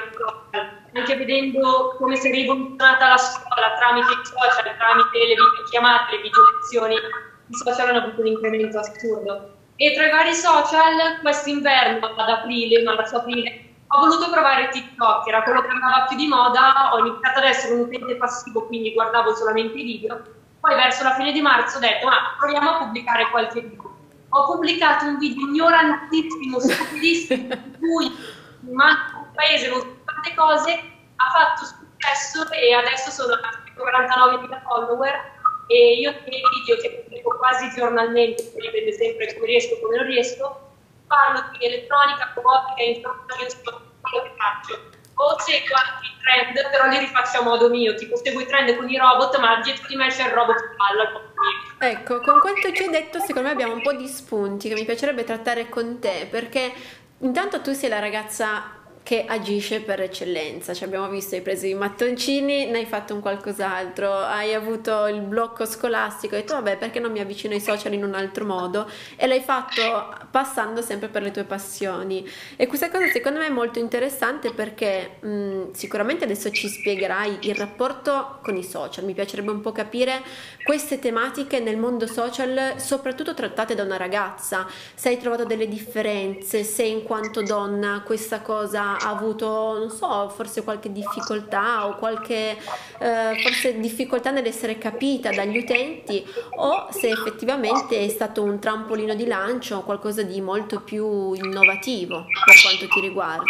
anche 0.93 1.15
vedendo 1.15 1.95
come 1.97 2.15
si 2.15 2.27
è 2.27 2.31
rivoluzionata 2.31 3.09
la 3.09 3.17
scuola 3.17 3.75
tramite 3.77 4.11
i 4.11 4.25
social, 4.25 4.75
tramite 4.77 5.17
le 5.17 5.35
videochiamate, 5.35 6.15
le 6.15 6.21
video 6.21 6.41
lezioni, 6.51 6.95
i 6.95 7.55
social 7.55 7.89
hanno 7.89 7.99
avuto 7.99 8.21
un 8.21 8.27
incremento 8.27 8.79
assurdo. 8.79 9.55
E 9.77 9.93
tra 9.93 10.07
i 10.07 10.11
vari 10.11 10.33
social, 10.33 11.19
quest'inverno, 11.21 12.07
ad 12.07 12.29
aprile, 12.29 12.83
marzo 12.83 13.17
aprile, 13.17 13.69
ho 13.87 13.99
voluto 13.99 14.29
provare 14.29 14.69
TikTok, 14.69 15.27
era 15.27 15.43
quello 15.43 15.61
che 15.61 15.69
andava 15.69 16.05
più 16.07 16.17
di 16.17 16.27
moda, 16.27 16.91
ho 16.93 16.99
iniziato 16.99 17.39
ad 17.39 17.45
essere 17.45 17.73
un 17.75 17.81
utente 17.81 18.15
passivo, 18.15 18.65
quindi 18.67 18.93
guardavo 18.93 19.33
solamente 19.33 19.77
i 19.77 19.83
video, 19.83 20.21
poi 20.59 20.75
verso 20.75 21.03
la 21.03 21.13
fine 21.15 21.31
di 21.31 21.41
marzo 21.41 21.77
ho 21.77 21.79
detto, 21.79 22.05
ma 22.07 22.35
proviamo 22.37 22.69
a 22.69 22.77
pubblicare 22.79 23.29
qualche 23.29 23.61
video 23.61 23.90
ho 24.33 24.45
pubblicato 24.45 25.05
un 25.05 25.17
video 25.17 25.47
ignorantissimo, 25.47 26.59
stupidissimo, 26.59 27.51
in 27.53 27.77
cui 27.79 28.05
in 28.05 28.69
un 28.69 29.31
paese 29.33 29.67
non 29.69 29.79
so 29.79 29.97
quante 30.05 30.33
cose, 30.35 30.71
ha 31.15 31.29
fatto 31.31 31.65
successo 31.65 32.49
e 32.51 32.73
adesso 32.73 33.11
sono 33.11 33.33
a 33.33 33.49
49.000 33.75 34.61
follower 34.63 35.39
e 35.67 35.99
io 35.99 36.11
nei 36.11 36.41
video 36.65 36.81
che 36.81 37.03
pubblico 37.03 37.37
quasi 37.37 37.69
giornalmente, 37.75 38.51
dipende 38.55 38.93
sempre 38.93 39.33
come 39.33 39.47
riesco 39.47 39.79
come 39.79 39.97
non 39.97 40.05
riesco, 40.05 40.69
parlo 41.07 41.43
di 41.51 41.65
elettronica, 41.65 42.31
robotica, 42.33 42.83
informazione, 42.83 43.81
quello 44.01 44.23
che 44.23 44.31
faccio 44.37 44.99
o 45.21 45.39
seguo 45.39 45.75
anche 45.75 46.09
trend, 46.21 46.69
però 46.69 46.87
li 46.87 46.99
rifaccio 46.99 47.39
a 47.39 47.43
modo 47.43 47.69
mio, 47.69 47.95
tipo 47.95 48.15
seguo 48.17 48.41
i 48.41 48.45
trend 48.45 48.75
con 48.75 48.89
i 48.89 48.97
robot, 48.97 49.39
ma 49.39 49.61
dietro 49.61 49.87
di 49.87 49.95
me 49.95 50.07
c'è 50.07 50.25
il 50.25 50.31
robot 50.31 50.55
che 50.55 50.75
balla. 50.75 51.11
Ecco, 51.79 52.21
con 52.21 52.39
quanto 52.39 52.71
ci 52.73 52.83
hai 52.83 52.89
detto, 52.89 53.19
secondo 53.19 53.47
me 53.47 53.53
abbiamo 53.53 53.73
un 53.73 53.81
po' 53.81 53.93
di 53.93 54.07
spunti 54.07 54.69
che 54.69 54.75
mi 54.75 54.85
piacerebbe 54.85 55.23
trattare 55.23 55.69
con 55.69 55.99
te, 55.99 56.27
perché 56.29 56.71
intanto 57.19 57.61
tu 57.61 57.73
sei 57.73 57.89
la 57.89 57.99
ragazza 57.99 58.80
che 59.03 59.25
agisce 59.25 59.81
per 59.81 60.01
eccellenza. 60.01 60.73
Ci 60.73 60.83
abbiamo 60.83 61.09
visto, 61.09 61.35
hai 61.35 61.41
preso 61.41 61.65
i 61.65 61.73
mattoncini, 61.73 62.65
ne 62.65 62.79
hai 62.79 62.85
fatto 62.85 63.13
un 63.13 63.19
qualcos'altro, 63.19 64.13
hai 64.13 64.53
avuto 64.53 65.07
il 65.07 65.21
blocco 65.21 65.65
scolastico, 65.65 66.35
hai 66.35 66.41
detto 66.41 66.53
vabbè 66.53 66.77
perché 66.77 66.99
non 66.99 67.11
mi 67.11 67.19
avvicino 67.19 67.53
ai 67.53 67.61
social 67.61 67.93
in 67.93 68.03
un 68.03 68.13
altro 68.13 68.45
modo 68.45 68.89
e 69.15 69.27
l'hai 69.27 69.41
fatto 69.41 70.15
passando 70.29 70.81
sempre 70.81 71.07
per 71.07 71.23
le 71.23 71.31
tue 71.31 71.43
passioni. 71.43 72.27
E 72.55 72.67
questa 72.67 72.89
cosa 72.89 73.07
secondo 73.07 73.39
me 73.39 73.47
è 73.47 73.51
molto 73.51 73.79
interessante 73.79 74.53
perché 74.53 75.17
mh, 75.19 75.71
sicuramente 75.71 76.23
adesso 76.23 76.51
ci 76.51 76.67
spiegherai 76.67 77.39
il 77.41 77.55
rapporto 77.55 78.39
con 78.41 78.55
i 78.55 78.63
social. 78.63 79.03
Mi 79.05 79.13
piacerebbe 79.13 79.51
un 79.51 79.61
po' 79.61 79.71
capire 79.71 80.21
queste 80.63 80.99
tematiche 80.99 81.59
nel 81.59 81.77
mondo 81.77 82.07
social, 82.07 82.75
soprattutto 82.77 83.33
trattate 83.33 83.75
da 83.75 83.83
una 83.83 83.97
ragazza. 83.97 84.67
Se 84.93 85.09
hai 85.09 85.17
trovato 85.17 85.43
delle 85.43 85.67
differenze, 85.67 86.63
se 86.63 86.83
in 86.83 87.03
quanto 87.03 87.41
donna 87.41 88.03
questa 88.05 88.41
cosa 88.41 88.90
ha 88.97 89.09
avuto, 89.09 89.77
non 89.77 89.89
so, 89.89 90.29
forse 90.29 90.63
qualche 90.63 90.91
difficoltà 90.91 91.87
o 91.87 91.95
qualche 91.95 92.57
eh, 92.99 93.39
forse 93.41 93.79
difficoltà 93.79 94.31
nell'essere 94.31 94.77
capita 94.77 95.31
dagli 95.31 95.57
utenti 95.57 96.25
o 96.57 96.87
se 96.91 97.09
effettivamente 97.09 97.99
è 97.99 98.07
stato 98.09 98.43
un 98.43 98.59
trampolino 98.59 99.13
di 99.13 99.25
lancio 99.27 99.81
qualcosa 99.81 100.21
di 100.23 100.41
molto 100.41 100.81
più 100.81 101.33
innovativo 101.33 102.25
per 102.45 102.61
quanto 102.61 102.87
ti 102.87 102.99
riguarda. 102.99 103.43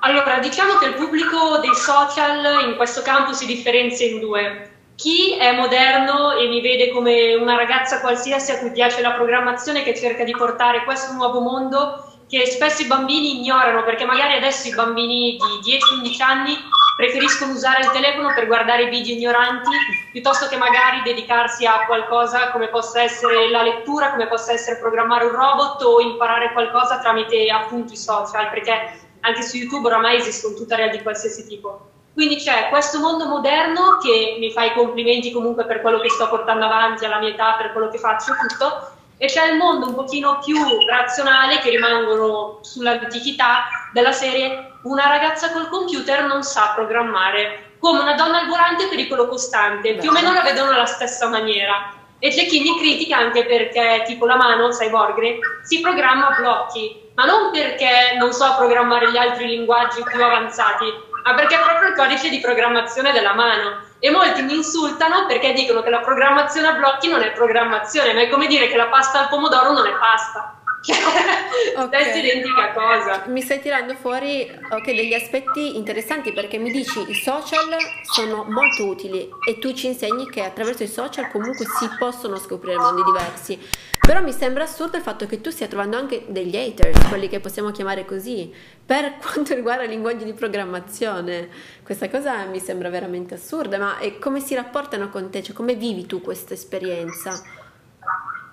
Allora, 0.00 0.38
diciamo 0.38 0.74
che 0.74 0.86
il 0.86 0.94
pubblico 0.94 1.58
dei 1.58 1.74
social 1.74 2.68
in 2.68 2.76
questo 2.76 3.02
campo 3.02 3.32
si 3.32 3.44
differenzia 3.44 4.06
in 4.06 4.20
due. 4.20 4.70
Chi 4.94 5.36
è 5.36 5.52
moderno 5.52 6.32
e 6.32 6.46
mi 6.48 6.60
vede 6.60 6.90
come 6.90 7.34
una 7.34 7.56
ragazza 7.56 8.00
qualsiasi 8.00 8.52
a 8.52 8.58
cui 8.58 8.70
piace 8.70 9.00
la 9.00 9.12
programmazione 9.12 9.82
che 9.82 9.94
cerca 9.94 10.24
di 10.24 10.32
portare 10.32 10.84
questo 10.84 11.12
nuovo 11.14 11.40
mondo 11.40 12.09
che 12.30 12.46
spesso 12.46 12.82
i 12.82 12.86
bambini 12.86 13.40
ignorano 13.40 13.82
perché 13.82 14.04
magari 14.04 14.34
adesso 14.34 14.68
i 14.68 14.74
bambini 14.74 15.36
di 15.36 15.76
10-11 16.00 16.22
anni 16.22 16.56
preferiscono 16.96 17.52
usare 17.52 17.80
il 17.80 17.90
telefono 17.90 18.32
per 18.32 18.46
guardare 18.46 18.88
video 18.88 19.16
ignoranti 19.16 19.70
piuttosto 20.12 20.46
che 20.46 20.56
magari 20.56 21.02
dedicarsi 21.02 21.66
a 21.66 21.86
qualcosa 21.86 22.52
come 22.52 22.68
possa 22.68 23.02
essere 23.02 23.50
la 23.50 23.62
lettura, 23.62 24.10
come 24.10 24.28
possa 24.28 24.52
essere 24.52 24.78
programmare 24.78 25.24
un 25.24 25.32
robot 25.32 25.82
o 25.82 26.00
imparare 26.00 26.52
qualcosa 26.52 27.00
tramite 27.00 27.50
appunto 27.50 27.94
i 27.94 27.96
social, 27.96 28.48
perché 28.50 29.00
anche 29.20 29.42
su 29.42 29.56
YouTube 29.56 29.88
oramai 29.88 30.16
esiste 30.16 30.46
un 30.46 30.54
tutorial 30.54 30.90
di 30.90 31.02
qualsiasi 31.02 31.46
tipo. 31.46 31.88
Quindi 32.12 32.36
c'è 32.36 32.68
questo 32.68 33.00
mondo 33.00 33.26
moderno 33.26 33.98
che 34.00 34.36
mi 34.38 34.52
fa 34.52 34.64
i 34.64 34.72
complimenti 34.74 35.32
comunque 35.32 35.64
per 35.64 35.80
quello 35.80 35.98
che 36.00 36.10
sto 36.10 36.28
portando 36.28 36.64
avanti 36.64 37.04
alla 37.04 37.18
mia 37.18 37.30
età, 37.30 37.54
per 37.54 37.72
quello 37.72 37.88
che 37.88 37.98
faccio 37.98 38.34
tutto, 38.34 38.89
e 39.22 39.26
c'è 39.26 39.50
il 39.50 39.58
mondo 39.58 39.88
un 39.88 39.94
pochino 39.94 40.38
più 40.42 40.56
razionale 40.88 41.58
che 41.58 41.68
rimangono 41.68 42.60
sull'antichità 42.62 43.68
della 43.92 44.12
serie 44.12 44.76
una 44.84 45.08
ragazza 45.08 45.52
col 45.52 45.68
computer 45.68 46.24
non 46.24 46.42
sa 46.42 46.72
programmare, 46.74 47.74
come 47.78 48.00
una 48.00 48.14
donna 48.14 48.40
al 48.40 48.48
volante 48.48 48.88
pericolo 48.88 49.28
costante, 49.28 49.96
più 49.96 50.08
o 50.08 50.12
meno 50.12 50.32
la 50.32 50.40
vedono 50.40 50.70
alla 50.70 50.86
stessa 50.86 51.28
maniera. 51.28 51.92
E 52.18 52.30
c'è 52.30 52.46
chi 52.46 52.60
mi 52.62 52.78
critica 52.78 53.18
anche 53.18 53.44
perché 53.44 54.04
tipo 54.06 54.24
la 54.24 54.36
mano, 54.36 54.70
cyborg, 54.70 55.38
si 55.64 55.80
programma 55.82 56.28
a 56.28 56.36
blocchi, 56.38 57.10
ma 57.14 57.26
non 57.26 57.50
perché 57.50 58.16
non 58.18 58.32
so 58.32 58.54
programmare 58.56 59.10
gli 59.10 59.18
altri 59.18 59.48
linguaggi 59.48 60.02
più 60.02 60.24
avanzati, 60.24 60.86
ma 61.24 61.34
perché 61.34 61.56
è 61.56 61.62
proprio 61.62 61.90
il 61.90 61.94
codice 61.94 62.30
di 62.30 62.40
programmazione 62.40 63.12
della 63.12 63.34
mano 63.34 63.88
e 64.00 64.10
molti 64.10 64.42
mi 64.42 64.56
insultano 64.56 65.26
perché 65.26 65.52
dicono 65.52 65.82
che 65.82 65.90
la 65.90 66.00
programmazione 66.00 66.68
a 66.68 66.72
blocchi 66.72 67.08
non 67.08 67.22
è 67.22 67.32
programmazione, 67.32 68.14
ma 68.14 68.22
è 68.22 68.28
come 68.28 68.46
dire 68.46 68.66
che 68.68 68.76
la 68.76 68.86
pasta 68.86 69.20
al 69.20 69.28
pomodoro 69.28 69.72
non 69.72 69.86
è 69.86 69.92
pasta. 69.92 70.60
okay. 71.76 72.02
Stessa 72.02 72.18
identica 72.18 72.72
cosa. 72.72 73.24
Mi 73.26 73.42
stai 73.42 73.60
tirando 73.60 73.94
fuori 73.94 74.50
okay, 74.70 74.94
degli 74.94 75.12
aspetti 75.12 75.76
interessanti 75.76 76.32
perché 76.32 76.56
mi 76.56 76.70
dici 76.70 77.04
i 77.06 77.14
social 77.14 77.76
sono 78.10 78.44
molto 78.48 78.86
utili 78.86 79.28
e 79.46 79.58
tu 79.58 79.74
ci 79.74 79.88
insegni 79.88 80.28
che 80.30 80.42
attraverso 80.42 80.82
i 80.82 80.88
social 80.88 81.30
comunque 81.30 81.66
si 81.78 81.88
possono 81.98 82.36
scoprire 82.36 82.78
mondi 82.78 83.02
diversi. 83.02 83.58
Però 84.00 84.22
mi 84.22 84.32
sembra 84.32 84.64
assurdo 84.64 84.96
il 84.96 85.02
fatto 85.02 85.26
che 85.26 85.42
tu 85.42 85.50
stia 85.50 85.66
trovando 85.66 85.98
anche 85.98 86.24
degli 86.28 86.56
haters, 86.56 87.06
quelli 87.08 87.28
che 87.28 87.38
possiamo 87.38 87.70
chiamare 87.70 88.06
così, 88.06 88.52
per 88.90 89.18
quanto 89.22 89.54
riguarda 89.54 89.84
i 89.84 89.88
linguaggi 89.88 90.24
di 90.24 90.32
programmazione. 90.32 91.48
Questa 91.84 92.10
cosa 92.10 92.44
mi 92.46 92.58
sembra 92.58 92.90
veramente 92.90 93.34
assurda, 93.34 93.78
ma 93.78 93.96
come 94.18 94.40
si 94.40 94.56
rapportano 94.56 95.08
con 95.10 95.30
te? 95.30 95.44
Cioè, 95.44 95.54
come 95.54 95.74
vivi 95.74 96.06
tu 96.06 96.20
questa 96.20 96.54
esperienza? 96.54 97.40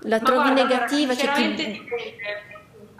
La 0.01 0.19
trovi 0.19 0.51
guarda, 0.51 0.61
negativa? 0.61 1.15
Cioè, 1.15 1.55
ti... 1.55 1.89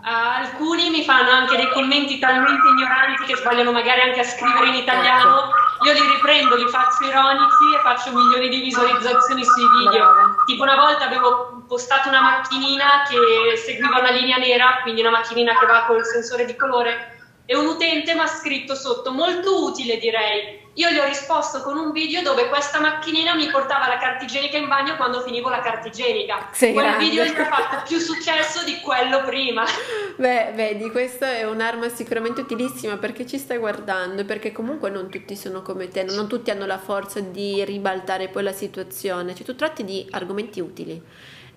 alcuni 0.02 0.90
mi 0.90 1.04
fanno 1.04 1.30
anche 1.30 1.58
dei 1.58 1.70
commenti 1.70 2.18
talmente 2.18 2.68
ignoranti 2.70 3.26
che 3.26 3.36
sbagliano 3.36 3.72
magari 3.72 4.02
anche 4.02 4.22
a 4.22 4.24
scrivere 4.24 4.70
in 4.70 4.74
italiano. 4.74 5.38
Ecco. 5.38 5.86
Io 5.86 5.94
li 5.94 6.12
riprendo, 6.16 6.56
li 6.56 6.68
faccio 6.70 7.04
ironici 7.06 7.76
e 7.76 7.80
faccio 7.84 8.18
milioni 8.18 8.50
di 8.50 8.62
visualizzazioni 8.62 9.44
sui 9.44 9.68
video. 9.78 10.12
Brava. 10.12 10.44
Tipo 10.48 10.64
una 10.64 10.76
volta 10.76 11.06
avevo 11.06 11.64
postato 11.68 12.10
una 12.10 12.22
macchinina 12.22 13.04
che 13.08 13.58
seguiva 13.58 14.00
una 14.00 14.10
linea 14.10 14.38
nera, 14.38 14.80
quindi 14.82 15.02
una 15.02 15.12
macchinina 15.12 15.56
che 15.60 15.68
va 15.68 15.84
col 15.86 16.04
sensore 16.04 16.46
di 16.46 16.56
colore, 16.56 17.17
e 17.50 17.56
un 17.56 17.66
utente 17.66 18.14
mi 18.14 18.20
ha 18.20 18.28
scritto 18.28 18.76
sotto, 18.76 19.12
molto 19.12 19.64
utile 19.64 19.98
direi, 19.98 20.66
io 20.74 20.90
gli 20.90 20.98
ho 20.98 21.06
risposto 21.06 21.62
con 21.62 21.78
un 21.78 21.92
video 21.92 22.22
dove 22.22 22.50
questa 22.50 22.82
macchinina 22.82 23.34
mi 23.36 23.48
portava 23.48 23.88
la 23.88 23.98
carta 23.98 24.26
igienica 24.26 24.58
in 24.58 24.68
bagno 24.68 24.98
quando 24.98 25.22
finivo 25.22 25.48
la 25.50 25.62
carta 25.62 25.88
igienica. 25.88 26.50
Sei 26.52 26.74
Quel 26.74 26.86
grande. 26.86 27.06
video 27.06 27.24
gli 27.24 27.40
ha 27.40 27.46
fatto 27.46 27.84
più 27.88 28.00
successo 28.00 28.66
di 28.66 28.80
quello 28.82 29.24
prima. 29.24 29.64
Beh, 30.18 30.52
vedi, 30.54 30.92
questa 30.92 31.32
è 31.32 31.46
un'arma 31.46 31.88
sicuramente 31.88 32.42
utilissima 32.42 32.98
perché 32.98 33.26
ci 33.26 33.38
stai 33.38 33.58
guardando, 33.58 34.26
perché 34.26 34.52
comunque 34.52 34.90
non 34.90 35.10
tutti 35.10 35.36
sono 35.38 35.62
come 35.62 35.88
te, 35.88 36.04
non 36.04 36.28
tutti 36.28 36.52
hanno 36.52 36.66
la 36.66 36.78
forza 36.78 37.22
di 37.22 37.64
ribaltare 37.64 38.28
poi 38.28 38.44
la 38.44 38.54
situazione, 38.54 39.34
cioè 39.34 39.46
tu 39.46 39.56
tratti 39.56 39.86
di 39.86 40.06
argomenti 40.12 40.60
utili 40.60 41.02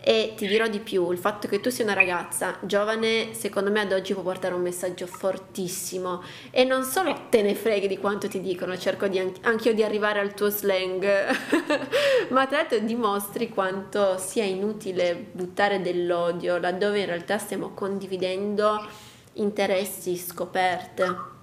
e 0.02 0.32
ti 0.34 0.46
dirò 0.46 0.66
di 0.66 0.80
più, 0.80 1.10
il 1.12 1.18
fatto 1.18 1.46
che 1.46 1.60
tu 1.60 1.68
sia 1.68 1.84
una 1.84 1.92
ragazza 1.92 2.56
giovane, 2.60 3.34
secondo 3.34 3.70
me 3.70 3.80
ad 3.80 3.92
oggi 3.92 4.14
può 4.14 4.22
portare 4.22 4.54
un 4.54 4.62
messaggio 4.62 5.06
fortissimo 5.06 6.22
e 6.50 6.64
non 6.64 6.84
solo 6.84 7.26
te 7.28 7.42
ne 7.42 7.54
freghi 7.54 7.86
di 7.86 7.98
quanto 7.98 8.26
ti 8.26 8.40
dicono, 8.40 8.78
cerco 8.78 9.08
di 9.08 9.18
anche 9.18 9.68
io 9.68 9.74
di 9.74 9.82
arrivare 9.82 10.20
al 10.20 10.32
tuo 10.32 10.48
slang, 10.48 11.04
ma 12.30 12.46
tra 12.46 12.58
l'altro 12.58 12.78
dimostri 12.78 13.50
quanto 13.50 14.16
sia 14.16 14.44
inutile 14.44 15.14
buttare 15.32 15.82
dell'odio 15.82 16.58
laddove 16.58 17.00
in 17.00 17.06
realtà 17.06 17.36
stiamo 17.36 17.70
condividendo 17.74 18.86
interessi, 19.34 20.16
scoperte. 20.16 21.38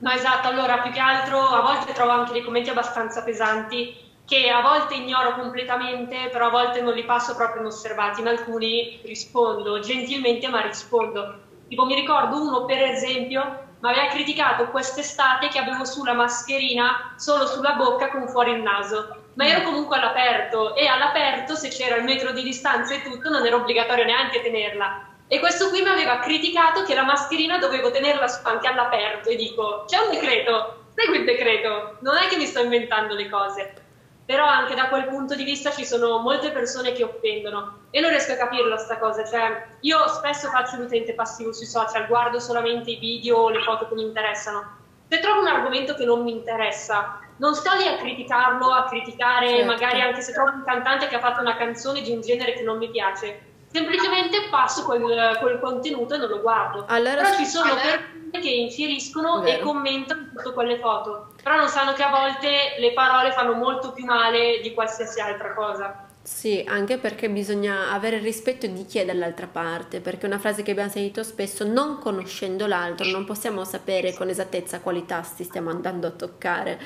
No, 0.00 0.12
esatto, 0.12 0.46
allora 0.46 0.78
più 0.78 0.92
che 0.92 1.00
altro 1.00 1.40
a 1.40 1.62
volte 1.62 1.92
trovo 1.92 2.12
anche 2.12 2.32
dei 2.32 2.44
commenti 2.44 2.68
abbastanza 2.68 3.22
pesanti 3.22 4.06
che 4.28 4.50
a 4.50 4.60
volte 4.60 4.94
ignoro 4.94 5.36
completamente, 5.36 6.28
però 6.30 6.48
a 6.48 6.50
volte 6.50 6.82
non 6.82 6.92
li 6.92 7.04
passo 7.04 7.34
proprio 7.34 7.62
inosservati. 7.62 8.20
In 8.20 8.28
alcuni 8.28 9.00
rispondo 9.02 9.80
gentilmente, 9.80 10.48
ma 10.48 10.60
rispondo. 10.60 11.46
Tipo, 11.66 11.86
mi 11.86 11.94
ricordo 11.94 12.38
uno, 12.38 12.66
per 12.66 12.82
esempio, 12.82 13.40
mi 13.80 13.90
aveva 13.90 14.08
criticato 14.08 14.68
quest'estate 14.68 15.48
che 15.48 15.58
avevo 15.58 15.86
sulla 15.86 16.12
mascherina 16.12 17.14
solo 17.16 17.46
sulla 17.46 17.72
bocca 17.72 18.10
con 18.10 18.28
fuori 18.28 18.50
il 18.50 18.60
naso. 18.60 19.16
Ma 19.32 19.46
ero 19.46 19.62
comunque 19.62 19.96
all'aperto 19.96 20.74
e 20.74 20.86
all'aperto, 20.86 21.54
se 21.54 21.68
c'era 21.68 21.96
il 21.96 22.04
metro 22.04 22.32
di 22.32 22.42
distanza 22.42 22.92
e 22.92 23.02
tutto, 23.02 23.30
non 23.30 23.46
era 23.46 23.56
obbligatorio 23.56 24.04
neanche 24.04 24.42
tenerla. 24.42 25.06
E 25.26 25.38
questo 25.38 25.70
qui 25.70 25.80
mi 25.80 25.88
aveva 25.88 26.18
criticato 26.18 26.82
che 26.82 26.94
la 26.94 27.04
mascherina 27.04 27.56
dovevo 27.56 27.90
tenerla 27.90 28.26
anche 28.42 28.66
all'aperto. 28.66 29.30
E 29.30 29.36
dico, 29.36 29.84
c'è 29.86 29.96
un 29.96 30.10
decreto, 30.10 30.84
segui 30.94 31.20
il 31.20 31.24
decreto, 31.24 31.96
non 32.00 32.18
è 32.18 32.26
che 32.28 32.36
mi 32.36 32.44
sto 32.44 32.60
inventando 32.60 33.14
le 33.14 33.30
cose 33.30 33.86
però 34.28 34.44
anche 34.44 34.74
da 34.74 34.88
quel 34.88 35.06
punto 35.06 35.34
di 35.34 35.42
vista 35.42 35.70
ci 35.70 35.86
sono 35.86 36.18
molte 36.18 36.50
persone 36.50 36.92
che 36.92 37.02
offendono 37.02 37.78
e 37.90 37.98
non 37.98 38.10
riesco 38.10 38.32
a 38.32 38.36
capirla 38.36 38.76
sta 38.76 38.98
cosa, 38.98 39.24
cioè 39.24 39.68
io 39.80 40.06
spesso 40.08 40.50
faccio 40.50 40.76
l'utente 40.76 41.14
passivo 41.14 41.50
sui 41.50 41.64
social, 41.64 42.06
guardo 42.06 42.38
solamente 42.38 42.90
i 42.90 42.96
video 42.96 43.38
o 43.38 43.48
le 43.48 43.62
foto 43.62 43.88
che 43.88 43.94
mi 43.94 44.02
interessano. 44.02 44.76
Se 45.08 45.18
trovo 45.20 45.40
un 45.40 45.46
argomento 45.46 45.94
che 45.94 46.04
non 46.04 46.24
mi 46.24 46.32
interessa, 46.32 47.20
non 47.38 47.54
sto 47.54 47.74
lì 47.78 47.86
a 47.86 47.96
criticarlo, 47.96 48.70
a 48.70 48.84
criticare, 48.84 49.48
certo. 49.48 49.64
magari 49.64 50.02
anche 50.02 50.20
se 50.20 50.34
trovo 50.34 50.50
un 50.50 50.62
cantante 50.62 51.06
che 51.06 51.16
ha 51.16 51.20
fatto 51.20 51.40
una 51.40 51.56
canzone 51.56 52.02
di 52.02 52.10
un 52.10 52.20
genere 52.20 52.52
che 52.52 52.62
non 52.62 52.76
mi 52.76 52.90
piace, 52.90 53.40
semplicemente 53.72 54.48
passo 54.50 54.84
quel, 54.84 55.38
quel 55.40 55.58
contenuto 55.58 56.12
e 56.12 56.18
non 56.18 56.28
lo 56.28 56.42
guardo. 56.42 56.84
Allora, 56.88 57.22
Però 57.22 57.34
ci 57.34 57.46
sono 57.46 57.72
allora... 57.72 57.80
persone 57.80 58.40
che 58.42 58.50
infieriscono 58.50 59.42
e 59.44 59.58
commentano 59.60 60.28
tutto 60.36 60.52
quelle 60.52 60.78
foto, 60.78 61.27
però 61.48 61.60
non 61.60 61.70
sanno 61.70 61.94
che 61.94 62.02
a 62.02 62.10
volte 62.10 62.74
le 62.78 62.92
parole 62.92 63.32
fanno 63.32 63.54
molto 63.54 63.94
più 63.94 64.04
male 64.04 64.60
di 64.60 64.74
qualsiasi 64.74 65.18
altra 65.18 65.54
cosa. 65.54 66.06
Sì, 66.20 66.62
anche 66.68 66.98
perché 66.98 67.30
bisogna 67.30 67.90
avere 67.90 68.18
rispetto 68.18 68.66
di 68.66 68.84
chi 68.84 68.98
è 68.98 69.06
dall'altra 69.06 69.46
parte, 69.46 70.00
perché 70.00 70.26
una 70.26 70.38
frase 70.38 70.62
che 70.62 70.72
abbiamo 70.72 70.90
sentito 70.90 71.22
spesso, 71.22 71.64
non 71.64 72.00
conoscendo 72.00 72.66
l'altro 72.66 73.06
non 73.06 73.24
possiamo 73.24 73.64
sapere 73.64 74.12
con 74.12 74.28
esattezza 74.28 74.80
quali 74.80 75.06
tasti 75.06 75.42
stiamo 75.42 75.70
andando 75.70 76.06
a 76.06 76.10
toccare. 76.10 76.78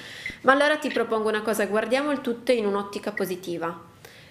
Ma 0.42 0.52
allora 0.52 0.76
ti 0.76 0.90
propongo 0.90 1.28
una 1.28 1.42
cosa, 1.42 1.66
guardiamo 1.66 2.12
il 2.12 2.20
tutto 2.20 2.52
in 2.52 2.64
un'ottica 2.64 3.10
positiva. 3.10 3.76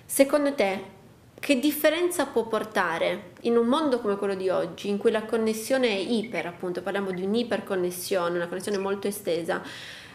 Secondo 0.06 0.54
te 0.54 1.00
che 1.42 1.60
differenza 1.60 2.28
può 2.28 2.46
portare 2.46 3.32
in 3.42 3.58
un 3.58 3.68
mondo 3.68 4.00
come 4.00 4.16
quello 4.16 4.36
di 4.36 4.48
oggi, 4.48 4.88
in 4.88 4.98
cui 4.98 5.12
la 5.12 5.24
connessione 5.24 5.90
è 5.90 6.00
iper, 6.00 6.46
appunto, 6.46 6.82
parliamo 6.82 7.12
di 7.12 7.24
un'iperconnessione, 7.24 8.38
una 8.38 8.48
connessione 8.48 8.78
molto 8.78 9.08
estesa, 9.08 9.62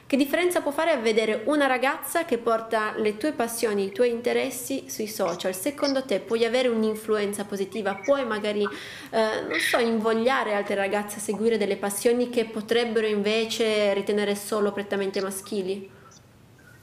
che 0.06 0.16
differenza 0.16 0.60
può 0.60 0.70
fare 0.70 0.92
a 0.92 0.98
vedere 0.98 1.42
una 1.46 1.66
ragazza 1.66 2.24
che 2.24 2.38
porta 2.38 2.92
le 2.96 3.16
tue 3.16 3.32
passioni, 3.32 3.86
i 3.86 3.92
tuoi 3.92 4.10
interessi 4.10 4.88
sui 4.88 5.08
social? 5.08 5.52
Secondo 5.52 6.04
te 6.04 6.20
puoi 6.20 6.44
avere 6.44 6.68
un'influenza 6.68 7.44
positiva? 7.44 7.96
Puoi 7.96 8.24
magari, 8.24 8.62
eh, 8.62 9.40
non 9.48 9.58
so, 9.58 9.78
invogliare 9.78 10.54
altre 10.54 10.76
ragazze 10.76 11.16
a 11.16 11.20
seguire 11.20 11.58
delle 11.58 11.76
passioni 11.76 12.30
che 12.30 12.44
potrebbero 12.44 13.06
invece 13.06 13.92
ritenere 13.94 14.36
solo 14.36 14.70
prettamente 14.70 15.20
maschili? 15.20 15.90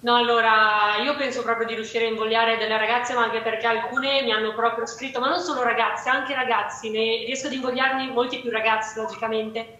No, 0.02 0.18
allora 0.18 0.98
io 1.02 1.16
penso 1.16 1.44
proprio 1.44 1.66
di 1.66 1.76
riuscire 1.76 2.04
a 2.04 2.10
invogliare 2.10 2.58
delle 2.58 2.78
ragazze, 2.78 3.14
ma 3.14 3.24
anche 3.24 3.40
perché 3.40 3.68
alcune 3.68 4.22
mi 4.24 4.34
hanno 4.34 4.54
proprio 4.54 4.86
scritto, 4.86 5.22
ma 5.22 5.30
non 5.30 5.40
solo 5.40 5.64
ragazze, 5.64 6.10
anche 6.10 6.36
ragazzi, 6.36 6.90
ne 6.90 7.24
riesco 7.24 7.48
ad 7.48 7.54
invogliarne 7.54 8.08
molti 8.12 8.42
più 8.42 8.52
ragazzi, 8.52 9.00
logicamente. 9.00 9.78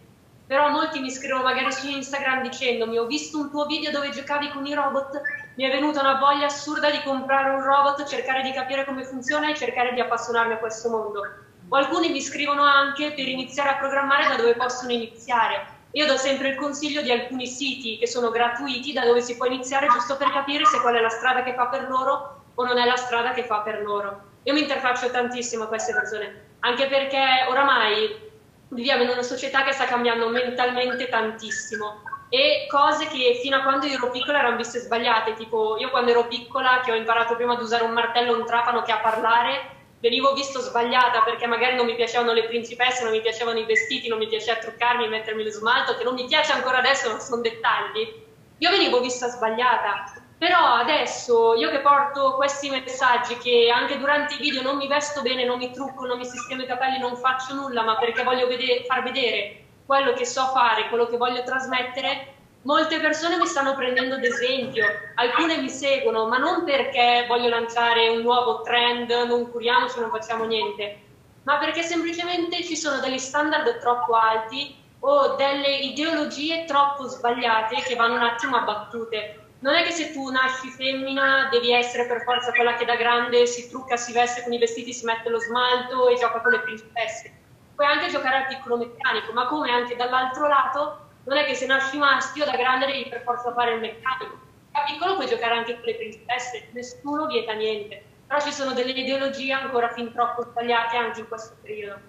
Però 0.54 0.70
molti 0.70 1.00
mi 1.00 1.10
scrivono 1.10 1.42
magari 1.42 1.72
su 1.72 1.88
Instagram 1.88 2.44
dicendomi 2.44 3.00
ho 3.00 3.08
visto 3.08 3.40
un 3.40 3.50
tuo 3.50 3.66
video 3.66 3.90
dove 3.90 4.12
giocavi 4.12 4.52
con 4.52 4.64
i 4.68 4.76
robot, 4.76 5.20
mi 5.56 5.64
è 5.64 5.72
venuta 5.72 6.02
una 6.02 6.20
voglia 6.20 6.46
assurda 6.46 6.92
di 6.92 7.02
comprare 7.02 7.50
un 7.50 7.64
robot, 7.64 8.06
cercare 8.06 8.44
di 8.44 8.52
capire 8.52 8.86
come 8.86 9.04
funziona 9.04 9.50
e 9.50 9.56
cercare 9.56 9.94
di 9.96 10.00
appassionarmi 10.00 10.54
a 10.54 10.58
questo 10.58 10.92
mondo. 10.92 11.22
O 11.70 11.76
alcuni 11.76 12.10
mi 12.10 12.22
scrivono 12.22 12.62
anche 12.62 13.14
per 13.14 13.28
iniziare 13.28 13.70
a 13.70 13.78
programmare 13.78 14.28
da 14.28 14.36
dove 14.36 14.54
possono 14.54 14.92
iniziare 14.92 15.82
io 15.94 16.06
do 16.06 16.18
sempre 16.18 16.50
il 16.50 16.56
consiglio 16.56 17.02
di 17.02 17.12
alcuni 17.12 17.48
siti 17.48 17.98
che 17.98 18.08
sono 18.08 18.30
gratuiti 18.30 18.94
da 18.94 19.06
dove 19.06 19.22
si 19.22 19.36
può 19.36 19.48
iniziare 19.48 19.88
giusto 19.88 20.18
per 20.18 20.32
capire 20.32 20.66
se 20.66 20.80
qual 20.82 20.96
è 20.96 21.00
la 21.00 21.10
strada 21.10 21.44
che 21.44 21.54
fa 21.54 21.66
per 21.68 21.88
loro 21.88 22.42
o 22.54 22.66
non 22.66 22.78
è 22.78 22.86
la 22.86 22.96
strada 22.96 23.32
che 23.32 23.44
fa 23.44 23.62
per 23.62 23.82
loro. 23.82 24.22
Io 24.44 24.54
mi 24.54 24.62
interfaccio 24.62 25.10
tantissimo 25.10 25.64
a 25.64 25.68
queste 25.68 25.94
persone, 25.94 26.56
anche 26.62 26.88
perché 26.88 27.46
oramai 27.48 28.32
viviamo 28.74 29.04
in 29.04 29.10
una 29.10 29.24
società 29.24 29.64
che 29.64 29.72
sta 29.72 29.86
cambiando 29.86 30.28
mentalmente 30.30 31.08
tantissimo 31.08 32.02
e 32.30 32.66
cose 32.68 33.08
che 33.08 33.40
fino 33.42 33.58
a 33.58 33.62
quando 33.62 33.86
io 33.86 33.98
ero 33.98 34.10
piccola 34.10 34.40
erano 34.40 34.58
viste 34.58 34.80
sbagliate, 34.80 35.34
tipo 35.34 35.78
io 35.78 35.92
quando 35.92 36.10
ero 36.10 36.28
piccola 36.28 36.82
che 36.84 36.92
ho 36.92 36.96
imparato 36.96 37.36
prima 37.36 37.54
ad 37.54 37.62
usare 37.62 37.84
un 37.84 37.92
martello, 37.92 38.36
un 38.36 38.46
trapano 38.46 38.82
che 38.82 38.92
a 38.92 38.98
parlare, 38.98 39.82
venivo 40.00 40.34
visto 40.34 40.60
sbagliata 40.60 41.22
perché 41.22 41.46
magari 41.46 41.76
non 41.76 41.86
mi 41.86 41.96
piacevano 41.96 42.34
le 42.34 42.46
principesse, 42.46 43.04
non 43.04 43.12
mi 43.12 43.22
piacevano 43.22 43.60
i 43.60 43.66
vestiti, 43.66 44.08
non 44.08 44.18
mi 44.18 44.28
piaceva 44.28 44.60
truccarmi, 44.60 45.08
mettermi 45.08 45.44
lo 45.44 45.52
smalto, 45.52 45.96
che 45.96 46.04
non 46.04 46.16
mi 46.16 46.26
piace 46.26 46.52
ancora 46.54 46.80
adesso, 46.80 47.12
ma 47.12 47.20
sono 47.20 47.42
dettagli. 47.42 48.22
Io 48.58 48.70
venivo 48.72 49.00
vista 49.00 49.28
sbagliata. 49.28 50.23
Però 50.44 50.74
adesso 50.74 51.54
io 51.54 51.70
che 51.70 51.80
porto 51.80 52.36
questi 52.36 52.70
messaggi, 52.70 53.38
che 53.38 53.72
anche 53.74 53.98
durante 53.98 54.34
i 54.34 54.40
video 54.40 54.62
non 54.62 54.76
mi 54.76 54.90
vesto 54.90 55.22
bene, 55.22 55.46
non 55.46 55.58
mi 55.58 55.72
trucco, 55.72 56.06
non 56.06 56.18
mi 56.18 56.26
sistemo 56.26 56.64
i 56.64 56.66
capelli, 56.66 57.00
non 57.00 57.16
faccio 57.16 57.54
nulla, 57.54 57.82
ma 57.82 57.96
perché 57.96 58.24
voglio 58.24 58.46
vede- 58.48 58.84
far 58.86 59.04
vedere 59.04 59.64
quello 59.86 60.12
che 60.12 60.26
so 60.26 60.48
fare, 60.48 60.90
quello 60.90 61.08
che 61.08 61.16
voglio 61.16 61.44
trasmettere, 61.44 62.36
Molte 62.64 63.00
persone 63.00 63.38
mi 63.38 63.46
stanno 63.46 63.76
prendendo 63.76 64.16
ad 64.16 64.24
esempio, 64.24 64.86
alcune 65.16 65.58
mi 65.58 65.70
seguono, 65.70 66.28
ma 66.28 66.38
non 66.38 66.64
perché 66.64 67.26
voglio 67.28 67.50
lanciare 67.50 68.08
un 68.08 68.22
nuovo 68.22 68.62
trend, 68.62 69.12
non 69.28 69.52
curiamoci, 69.52 70.00
non 70.00 70.10
facciamo 70.10 70.46
niente, 70.46 70.98
ma 71.44 71.58
perché 71.58 71.82
semplicemente 71.82 72.64
ci 72.64 72.78
sono 72.78 73.02
degli 73.02 73.18
standard 73.18 73.80
troppo 73.80 74.14
alti 74.14 74.74
o 75.00 75.36
delle 75.36 75.76
ideologie 75.76 76.64
troppo 76.64 77.06
sbagliate 77.08 77.82
che 77.82 77.96
vanno 77.96 78.16
un 78.16 78.24
attimo 78.24 78.56
abbattute. 78.56 79.43
Non 79.64 79.76
è 79.76 79.84
che 79.84 79.92
se 79.92 80.12
tu 80.12 80.30
nasci 80.30 80.68
femmina 80.72 81.48
devi 81.50 81.72
essere 81.72 82.06
per 82.06 82.24
forza 82.24 82.52
quella 82.52 82.74
che 82.74 82.84
da 82.84 82.98
grande 82.98 83.46
si 83.46 83.70
trucca, 83.70 83.96
si 83.96 84.12
veste 84.12 84.44
con 84.44 84.52
i 84.52 84.58
vestiti, 84.58 84.92
si 84.92 85.06
mette 85.06 85.30
lo 85.30 85.40
smalto 85.40 86.10
e 86.10 86.16
gioca 86.16 86.42
con 86.42 86.52
le 86.52 86.60
principesse. 86.60 87.32
Puoi 87.74 87.88
anche 87.88 88.10
giocare 88.10 88.36
al 88.36 88.48
piccolo 88.48 88.76
meccanico, 88.76 89.32
ma 89.32 89.48
come 89.48 89.72
anche 89.72 89.96
dall'altro 89.96 90.50
lato 90.50 91.06
non 91.24 91.38
è 91.38 91.46
che 91.46 91.56
se 91.56 91.66
nasci 91.66 91.98
maschio 91.98 92.44
da 92.44 92.58
grande 92.58 92.88
devi 92.88 93.08
per 93.08 93.22
forza 93.24 93.54
fare 93.54 93.76
il 93.76 93.80
meccanico. 93.80 94.38
Da 94.70 94.84
piccolo 94.86 95.16
puoi 95.16 95.28
giocare 95.28 95.56
anche 95.56 95.76
con 95.76 95.84
le 95.86 95.96
principesse, 95.96 96.68
nessuno 96.74 97.26
vieta 97.28 97.54
niente. 97.54 98.04
Però 98.28 98.42
ci 98.42 98.52
sono 98.52 98.74
delle 98.74 98.92
ideologie 98.92 99.54
ancora 99.54 99.88
fin 99.94 100.12
troppo 100.12 100.44
sbagliate 100.44 100.98
anche 100.98 101.22
in 101.22 101.28
questo 101.30 101.56
periodo. 101.62 102.02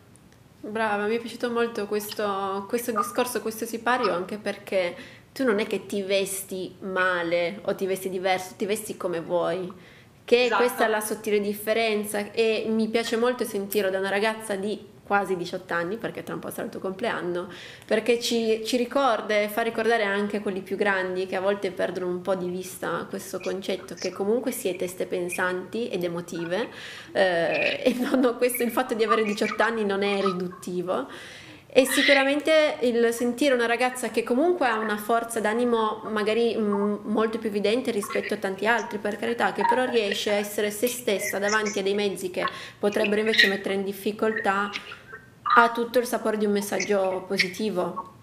Brava, 0.58 1.04
mi 1.04 1.14
è 1.14 1.20
piaciuto 1.20 1.50
molto 1.50 1.86
questo, 1.86 2.64
questo 2.66 2.90
discorso, 2.90 3.40
questo 3.40 3.64
sipario, 3.64 4.12
anche 4.12 4.38
perché 4.38 5.22
tu 5.34 5.42
non 5.42 5.58
è 5.58 5.66
che 5.66 5.84
ti 5.84 6.00
vesti 6.02 6.76
male 6.78 7.58
o 7.64 7.74
ti 7.74 7.86
vesti 7.86 8.08
diverso, 8.08 8.54
ti 8.56 8.66
vesti 8.66 8.96
come 8.96 9.20
vuoi. 9.20 9.70
Che 10.24 10.44
esatto. 10.44 10.62
questa 10.62 10.86
è 10.86 10.88
la 10.88 11.00
sottile 11.00 11.40
differenza. 11.40 12.30
E 12.30 12.66
mi 12.68 12.86
piace 12.86 13.16
molto 13.16 13.42
sentirlo 13.42 13.90
da 13.90 13.98
una 13.98 14.10
ragazza 14.10 14.54
di 14.54 14.92
quasi 15.04 15.36
18 15.36 15.74
anni, 15.74 15.96
perché 15.96 16.22
tra 16.22 16.34
un 16.34 16.40
po' 16.40 16.50
sarà 16.50 16.66
il 16.66 16.70
tuo 16.70 16.78
compleanno, 16.78 17.48
perché 17.84 18.20
ci, 18.20 18.62
ci 18.64 18.76
ricorda 18.76 19.34
e 19.34 19.48
fa 19.48 19.62
ricordare 19.62 20.04
anche 20.04 20.38
quelli 20.38 20.60
più 20.60 20.76
grandi 20.76 21.26
che 21.26 21.34
a 21.34 21.40
volte 21.40 21.72
perdono 21.72 22.06
un 22.06 22.22
po' 22.22 22.36
di 22.36 22.48
vista 22.48 23.04
questo 23.08 23.40
concetto 23.40 23.96
che 23.96 24.12
comunque 24.12 24.52
siete 24.52 24.86
ste 24.86 25.06
pensanti 25.06 25.88
ed 25.88 26.04
emotive 26.04 26.68
eh, 27.10 27.82
e 27.84 27.94
non, 27.98 28.36
questo, 28.38 28.62
il 28.62 28.70
fatto 28.70 28.94
di 28.94 29.02
avere 29.02 29.24
18 29.24 29.60
anni 29.60 29.84
non 29.84 30.04
è 30.04 30.20
riduttivo 30.22 31.08
e 31.76 31.86
sicuramente 31.86 32.76
il 32.82 33.12
sentire 33.12 33.52
una 33.52 33.66
ragazza 33.66 34.08
che 34.10 34.22
comunque 34.22 34.68
ha 34.68 34.78
una 34.78 34.96
forza 34.96 35.40
d'animo 35.40 36.02
magari 36.08 36.56
mh, 36.56 37.00
molto 37.02 37.38
più 37.38 37.48
evidente 37.48 37.90
rispetto 37.90 38.34
a 38.34 38.36
tanti 38.36 38.64
altri, 38.64 38.98
per 38.98 39.16
carità, 39.16 39.52
che 39.52 39.64
però 39.68 39.84
riesce 39.84 40.30
a 40.30 40.34
essere 40.34 40.70
se 40.70 40.86
stessa 40.86 41.40
davanti 41.40 41.80
a 41.80 41.82
dei 41.82 41.94
mezzi 41.94 42.30
che 42.30 42.46
potrebbero 42.78 43.22
invece 43.22 43.48
mettere 43.48 43.74
in 43.74 43.82
difficoltà, 43.82 44.70
ha 45.56 45.72
tutto 45.72 45.98
il 45.98 46.06
sapore 46.06 46.36
di 46.36 46.46
un 46.46 46.52
messaggio 46.52 47.24
positivo. 47.26 48.13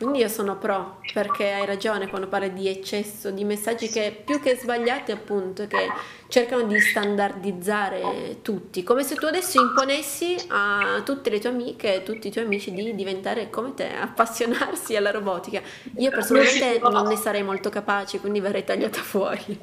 Quindi 0.00 0.20
io 0.20 0.28
sono 0.28 0.56
pro, 0.56 1.02
perché 1.12 1.52
hai 1.52 1.66
ragione 1.66 2.08
quando 2.08 2.26
parli 2.26 2.54
di 2.54 2.66
eccesso, 2.68 3.30
di 3.30 3.44
messaggi 3.44 3.86
che 3.90 4.22
più 4.24 4.40
che 4.40 4.56
sbagliati 4.56 5.12
appunto, 5.12 5.66
che 5.66 5.92
cercano 6.28 6.62
di 6.62 6.80
standardizzare 6.80 8.38
tutti, 8.40 8.82
come 8.82 9.02
se 9.02 9.16
tu 9.16 9.26
adesso 9.26 9.60
imponessi 9.60 10.36
a 10.48 11.02
tutte 11.04 11.28
le 11.28 11.38
tue 11.38 11.50
amiche 11.50 11.96
e 11.96 12.02
tutti 12.02 12.28
i 12.28 12.30
tuoi 12.30 12.46
amici 12.46 12.72
di 12.72 12.94
diventare 12.94 13.50
come 13.50 13.74
te, 13.74 13.94
appassionarsi 13.94 14.96
alla 14.96 15.10
robotica. 15.10 15.60
Io 15.98 16.10
personalmente 16.10 16.78
non 16.78 17.06
ne 17.06 17.16
sarei 17.16 17.42
molto 17.42 17.68
capace, 17.68 18.20
quindi 18.20 18.40
verrei 18.40 18.64
tagliata 18.64 19.00
fuori. 19.00 19.60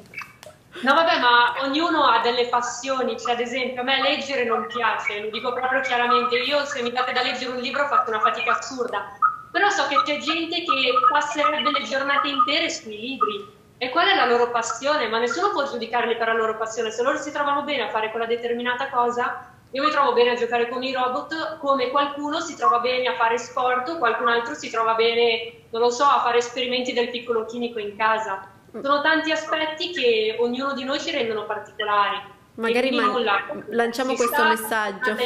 No, 0.82 0.94
vabbè, 0.94 1.18
ma 1.18 1.54
ognuno 1.64 2.04
ha 2.04 2.20
delle 2.20 2.46
passioni, 2.46 3.18
cioè 3.18 3.32
ad 3.32 3.40
esempio 3.40 3.80
a 3.80 3.84
me 3.84 4.00
leggere 4.00 4.44
non 4.44 4.68
piace, 4.68 5.20
lo 5.20 5.30
dico 5.30 5.52
proprio 5.52 5.80
chiaramente, 5.80 6.36
io 6.36 6.64
se 6.64 6.80
mi 6.82 6.92
date 6.92 7.10
da 7.10 7.22
leggere 7.22 7.50
un 7.50 7.60
libro 7.60 7.82
ho 7.82 7.88
fatto 7.88 8.10
una 8.10 8.20
fatica 8.20 8.56
assurda, 8.56 9.18
però 9.50 9.68
so 9.70 9.86
che 9.86 10.02
c'è 10.04 10.18
gente 10.18 10.62
che 10.62 10.92
passerebbe 11.10 11.70
le 11.70 11.84
giornate 11.84 12.28
intere 12.28 12.70
sui 12.70 12.98
libri. 12.98 13.56
E 13.80 13.90
qual 13.90 14.08
è 14.08 14.14
la 14.16 14.26
loro 14.26 14.50
passione, 14.50 15.06
ma 15.06 15.18
nessuno 15.18 15.50
può 15.50 15.64
giudicarli 15.64 16.16
per 16.16 16.26
la 16.26 16.34
loro 16.34 16.56
passione, 16.56 16.90
se 16.90 17.02
loro 17.02 17.16
si 17.18 17.30
trovano 17.30 17.62
bene 17.62 17.82
a 17.82 17.90
fare 17.90 18.10
quella 18.10 18.26
determinata 18.26 18.88
cosa, 18.88 19.52
io 19.70 19.84
mi 19.84 19.90
trovo 19.90 20.14
bene 20.14 20.30
a 20.30 20.34
giocare 20.34 20.68
con 20.68 20.82
i 20.82 20.92
robot 20.92 21.58
come 21.58 21.90
qualcuno 21.90 22.40
si 22.40 22.56
trova 22.56 22.80
bene 22.80 23.06
a 23.06 23.14
fare 23.14 23.38
sport, 23.38 23.98
qualcun 23.98 24.28
altro 24.28 24.54
si 24.54 24.70
trova 24.70 24.94
bene, 24.94 25.66
non 25.70 25.82
lo 25.82 25.90
so, 25.90 26.04
a 26.04 26.22
fare 26.22 26.38
esperimenti 26.38 26.92
del 26.92 27.10
piccolo 27.10 27.44
chimico 27.44 27.78
in 27.78 27.94
casa. 27.96 28.50
Sono 28.72 29.00
tanti 29.02 29.30
aspetti 29.30 29.92
che 29.92 30.36
ognuno 30.38 30.72
di 30.72 30.84
noi 30.84 30.98
ci 30.98 31.10
rendono 31.10 31.44
particolari. 31.44 32.20
Magari 32.54 32.90
man- 32.90 33.64
lanciamo 33.68 34.14
questo 34.14 34.42
messaggio 34.44 35.16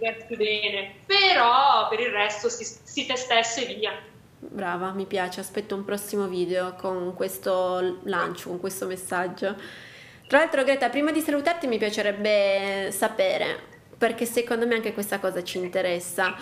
diverti 0.00 0.36
bene, 0.36 0.94
però 1.04 1.88
per 1.88 2.00
il 2.00 2.10
resto 2.10 2.48
si, 2.48 2.64
si 2.64 3.06
te 3.06 3.16
stesso 3.16 3.60
e 3.60 3.74
via. 3.74 3.92
Brava, 4.38 4.92
mi 4.92 5.04
piace, 5.04 5.40
aspetto 5.40 5.74
un 5.74 5.84
prossimo 5.84 6.26
video 6.26 6.74
con 6.74 7.14
questo 7.14 7.98
lancio, 8.04 8.48
con 8.48 8.58
questo 8.58 8.86
messaggio. 8.86 9.54
Tra 10.26 10.38
l'altro 10.38 10.64
Greta, 10.64 10.88
prima 10.88 11.12
di 11.12 11.20
salutarti 11.20 11.66
mi 11.66 11.76
piacerebbe 11.76 12.90
sapere, 12.90 13.60
perché 13.98 14.24
secondo 14.24 14.66
me 14.66 14.76
anche 14.76 14.94
questa 14.94 15.18
cosa 15.18 15.42
ci 15.42 15.58
interessa, 15.58 16.34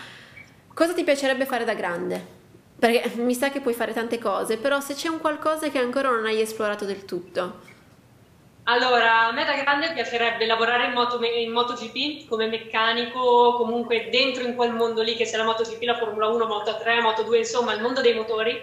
cosa 0.72 0.94
ti 0.94 1.02
piacerebbe 1.02 1.44
fare 1.44 1.64
da 1.64 1.74
grande? 1.74 2.36
Perché 2.78 3.16
mi 3.16 3.34
sa 3.34 3.50
che 3.50 3.60
puoi 3.60 3.74
fare 3.74 3.92
tante 3.92 4.18
cose, 4.18 4.58
però 4.58 4.78
se 4.78 4.94
c'è 4.94 5.08
un 5.08 5.18
qualcosa 5.18 5.68
che 5.68 5.78
ancora 5.78 6.10
non 6.10 6.24
hai 6.26 6.40
esplorato 6.40 6.84
del 6.84 7.04
tutto. 7.04 7.67
Allora, 8.70 9.28
a 9.28 9.32
me 9.32 9.46
da 9.46 9.54
grande 9.54 9.92
piacerebbe 9.94 10.44
lavorare 10.44 10.88
in, 10.88 10.92
moto, 10.92 11.18
in 11.24 11.50
MotoGP 11.52 12.28
come 12.28 12.48
meccanico, 12.48 13.54
comunque 13.54 14.10
dentro 14.10 14.44
in 14.44 14.54
quel 14.54 14.72
mondo 14.72 15.00
lì 15.00 15.16
che 15.16 15.24
sia 15.24 15.38
la 15.38 15.44
MotoGP, 15.44 15.82
la 15.84 15.96
Formula 15.96 16.26
1, 16.26 16.46
Moto 16.46 16.76
3, 16.76 17.00
Moto 17.00 17.22
2, 17.22 17.38
insomma 17.38 17.72
il 17.72 17.80
mondo 17.80 18.02
dei 18.02 18.12
motori. 18.12 18.60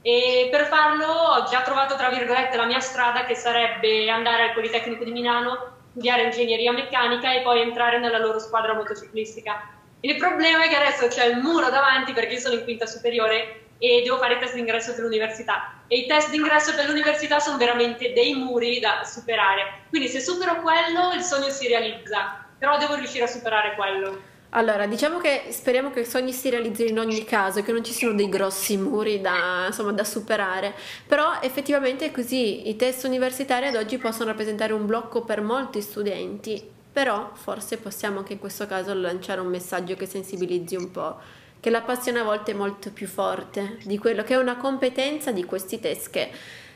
E 0.00 0.48
per 0.50 0.64
farlo 0.64 1.06
ho 1.06 1.44
già 1.44 1.60
trovato, 1.60 1.94
tra 1.94 2.08
virgolette, 2.08 2.56
la 2.56 2.64
mia 2.64 2.80
strada 2.80 3.24
che 3.24 3.34
sarebbe 3.34 4.08
andare 4.08 4.44
al 4.44 4.54
Politecnico 4.54 5.04
di 5.04 5.12
Milano, 5.12 5.72
studiare 5.90 6.22
ingegneria 6.22 6.72
meccanica 6.72 7.34
e 7.34 7.42
poi 7.42 7.60
entrare 7.60 7.98
nella 7.98 8.18
loro 8.18 8.38
squadra 8.38 8.72
motociclistica. 8.72 9.74
Il 10.00 10.16
problema 10.16 10.64
è 10.64 10.68
che 10.68 10.76
adesso 10.76 11.06
c'è 11.08 11.26
il 11.26 11.36
muro 11.36 11.68
davanti 11.68 12.14
perché 12.14 12.34
io 12.34 12.40
sono 12.40 12.54
in 12.54 12.64
quinta 12.64 12.86
superiore 12.86 13.63
e 13.84 14.02
devo 14.02 14.16
fare 14.16 14.34
il 14.34 14.40
test 14.40 14.54
d'ingresso 14.54 14.94
per 14.94 15.04
l'università. 15.04 15.82
E 15.88 15.98
i 15.98 16.06
test 16.06 16.30
d'ingresso 16.30 16.74
per 16.74 16.86
l'università 16.86 17.38
sono 17.38 17.58
veramente 17.58 18.14
dei 18.14 18.32
muri 18.32 18.80
da 18.80 19.02
superare. 19.04 19.84
Quindi 19.90 20.08
se 20.08 20.20
supero 20.20 20.62
quello 20.62 21.12
il 21.14 21.20
sogno 21.20 21.50
si 21.50 21.68
realizza, 21.68 22.46
però 22.58 22.78
devo 22.78 22.94
riuscire 22.94 23.24
a 23.24 23.26
superare 23.26 23.74
quello. 23.74 24.32
Allora, 24.56 24.86
diciamo 24.86 25.18
che 25.18 25.48
speriamo 25.50 25.90
che 25.90 26.00
i 26.00 26.04
sogni 26.06 26.32
si 26.32 26.48
realizzino 26.48 26.88
in 26.88 26.98
ogni 26.98 27.24
caso, 27.24 27.62
che 27.62 27.72
non 27.72 27.84
ci 27.84 27.92
siano 27.92 28.14
dei 28.14 28.28
grossi 28.28 28.76
muri 28.76 29.20
da, 29.20 29.64
insomma, 29.66 29.92
da 29.92 30.04
superare, 30.04 30.72
però 31.06 31.40
effettivamente 31.42 32.06
è 32.06 32.10
così, 32.12 32.68
i 32.68 32.76
test 32.76 33.04
universitari 33.04 33.66
ad 33.66 33.74
oggi 33.74 33.98
possono 33.98 34.26
rappresentare 34.26 34.72
un 34.72 34.86
blocco 34.86 35.24
per 35.24 35.40
molti 35.42 35.80
studenti, 35.80 36.70
però 36.92 37.32
forse 37.34 37.78
possiamo 37.78 38.20
anche 38.20 38.34
in 38.34 38.38
questo 38.38 38.66
caso 38.66 38.94
lanciare 38.94 39.40
un 39.40 39.48
messaggio 39.48 39.96
che 39.96 40.06
sensibilizzi 40.06 40.76
un 40.76 40.90
po' 40.92 41.42
che 41.64 41.70
la 41.70 41.80
passione 41.80 42.20
a 42.20 42.24
volte 42.24 42.50
è 42.50 42.54
molto 42.54 42.90
più 42.92 43.06
forte 43.06 43.78
di 43.84 43.96
quello 43.96 44.22
che 44.22 44.34
è 44.34 44.36
una 44.36 44.58
competenza 44.58 45.32
di 45.32 45.44
questi 45.44 45.80
test 45.80 46.10
che 46.10 46.30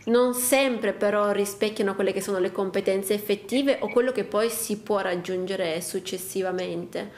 non 0.05 0.33
sempre 0.33 0.94
però 0.94 1.31
rispecchiano 1.31 1.94
quelle 1.94 2.14
che 2.14 2.22
sono 2.22 2.38
le 2.38 2.51
competenze 2.51 3.12
effettive 3.12 3.77
o 3.81 3.90
quello 3.90 4.12
che 4.12 4.24
poi 4.24 4.48
si 4.48 4.81
può 4.81 5.01
raggiungere 5.01 5.83
successivamente. 5.83 7.11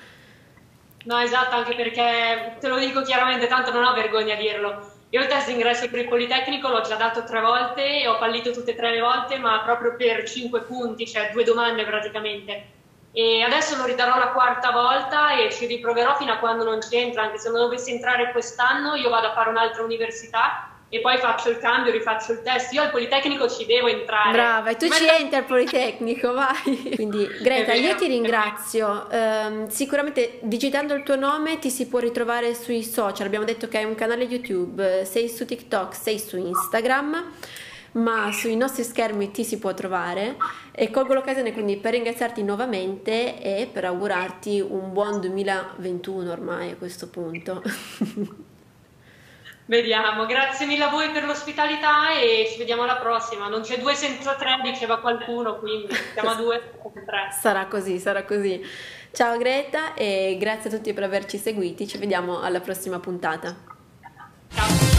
No, 1.05 1.21
esatto, 1.21 1.55
anche 1.55 1.77
perché 1.77 2.57
te 2.59 2.67
lo 2.67 2.77
dico 2.77 3.03
chiaramente, 3.03 3.47
tanto 3.47 3.71
non 3.71 3.85
ho 3.85 3.95
vergogna 3.95 4.35
a 4.35 4.39
dirlo. 4.39 4.91
Io 5.11 5.21
il 5.21 5.29
test 5.29 5.47
d'ingresso 5.47 5.89
per 5.91 6.01
il 6.01 6.09
Politecnico 6.09 6.67
l'ho 6.71 6.81
già 6.81 6.97
dato 6.97 7.23
tre 7.23 7.41
volte 7.41 8.01
e 8.03 8.09
ho 8.09 8.17
fallito 8.17 8.51
tutte 8.51 8.73
e 8.73 8.75
tre 8.75 8.91
le 8.91 9.01
volte, 9.01 9.39
ma 9.39 9.61
proprio 9.61 9.95
per 9.95 10.29
cinque 10.29 10.63
punti, 10.63 11.07
cioè 11.07 11.31
due 11.33 11.45
domande 11.45 11.85
praticamente 11.85 12.79
e 13.13 13.43
adesso 13.43 13.77
lo 13.77 13.85
ridarò 13.85 14.19
la 14.19 14.29
quarta 14.29 14.71
volta 14.71 15.37
e 15.37 15.51
ci 15.51 15.67
riproverò 15.67 16.15
fino 16.17 16.33
a 16.33 16.39
quando 16.39 16.65
non 16.65 16.81
ci 16.81 16.97
entra, 16.97 17.23
anche 17.23 17.39
se 17.39 17.51
non 17.51 17.61
dovessi 17.61 17.91
entrare 17.91 18.31
quest'anno 18.31 18.95
io 18.95 19.09
vado 19.09 19.29
a 19.29 19.33
fare 19.33 19.51
un'altra 19.51 19.83
università 19.83 20.71
e 20.93 21.01
poi 21.01 21.19
faccio 21.19 21.51
il 21.51 21.59
cambio, 21.59 21.93
rifaccio 21.93 22.33
il 22.33 22.43
test. 22.43 22.73
Io 22.73 22.83
al 22.83 22.91
Politecnico 22.91 23.49
ci 23.49 23.65
devo 23.65 23.87
entrare. 23.87 24.33
Brava, 24.33 24.71
e 24.71 24.77
tu 24.77 24.89
ci 24.89 25.07
entri 25.07 25.37
al 25.37 25.45
Politecnico, 25.45 26.33
vai. 26.35 26.93
Quindi 26.97 27.29
Greta, 27.41 27.75
io 27.75 27.95
ti 27.95 28.09
ringrazio. 28.09 29.07
Um, 29.09 29.69
sicuramente 29.69 30.41
digitando 30.43 30.93
il 30.95 31.05
tuo 31.05 31.15
nome 31.15 31.61
ti 31.61 31.71
si 31.71 31.87
può 31.87 32.01
ritrovare 32.01 32.55
sui 32.55 32.83
social. 32.83 33.27
Abbiamo 33.27 33.45
detto 33.45 33.69
che 33.69 33.79
hai 33.79 33.85
un 33.85 33.95
canale 33.95 34.25
YouTube, 34.25 35.05
sei 35.05 35.29
su 35.29 35.45
TikTok, 35.45 35.95
sei 35.95 36.19
su 36.19 36.37
Instagram 36.37 37.35
ma 37.93 38.31
sui 38.33 38.57
nostri 38.57 38.85
schermi 38.85 39.31
ti 39.31 39.45
si 39.45 39.59
può 39.59 39.75
trovare 39.75 40.37
e 40.73 40.91
colgo 40.91 41.15
l'occasione 41.15 41.53
quindi 41.53 41.77
per 41.77 41.93
ringraziarti 41.93 42.43
nuovamente 42.43 43.41
e 43.41 43.69
per 43.71 43.85
augurarti 43.85 44.61
un 44.61 44.93
buon 44.93 45.21
2021 45.21 46.31
ormai 46.31 46.71
a 46.71 46.77
questo 46.77 47.09
punto. 47.09 47.63
Vediamo, 49.71 50.27
grazie 50.27 50.67
mille 50.67 50.83
a 50.83 50.89
voi 50.89 51.11
per 51.11 51.23
l'ospitalità 51.23 52.13
e 52.19 52.49
ci 52.51 52.59
vediamo 52.59 52.83
alla 52.83 52.97
prossima. 52.97 53.47
Non 53.47 53.61
c'è 53.61 53.79
due 53.79 53.95
senza 53.95 54.35
tre, 54.35 54.59
diceva 54.65 54.99
qualcuno, 54.99 55.61
quindi 55.61 55.95
siamo 56.13 56.31
a 56.31 56.35
due 56.35 56.61
senza 56.83 57.01
tre. 57.07 57.29
Sarà 57.41 57.67
così, 57.67 58.01
sarà 58.01 58.25
così. 58.25 58.61
Ciao 59.13 59.39
Greta 59.39 59.95
e 59.95 60.37
grazie 60.41 60.71
a 60.71 60.75
tutti 60.75 60.93
per 60.93 61.05
averci 61.05 61.39
seguiti, 61.39 61.87
ci 61.87 61.99
vediamo 61.99 62.41
alla 62.41 62.59
prossima 62.59 62.99
puntata. 62.99 63.55
Ciao. 64.53 64.90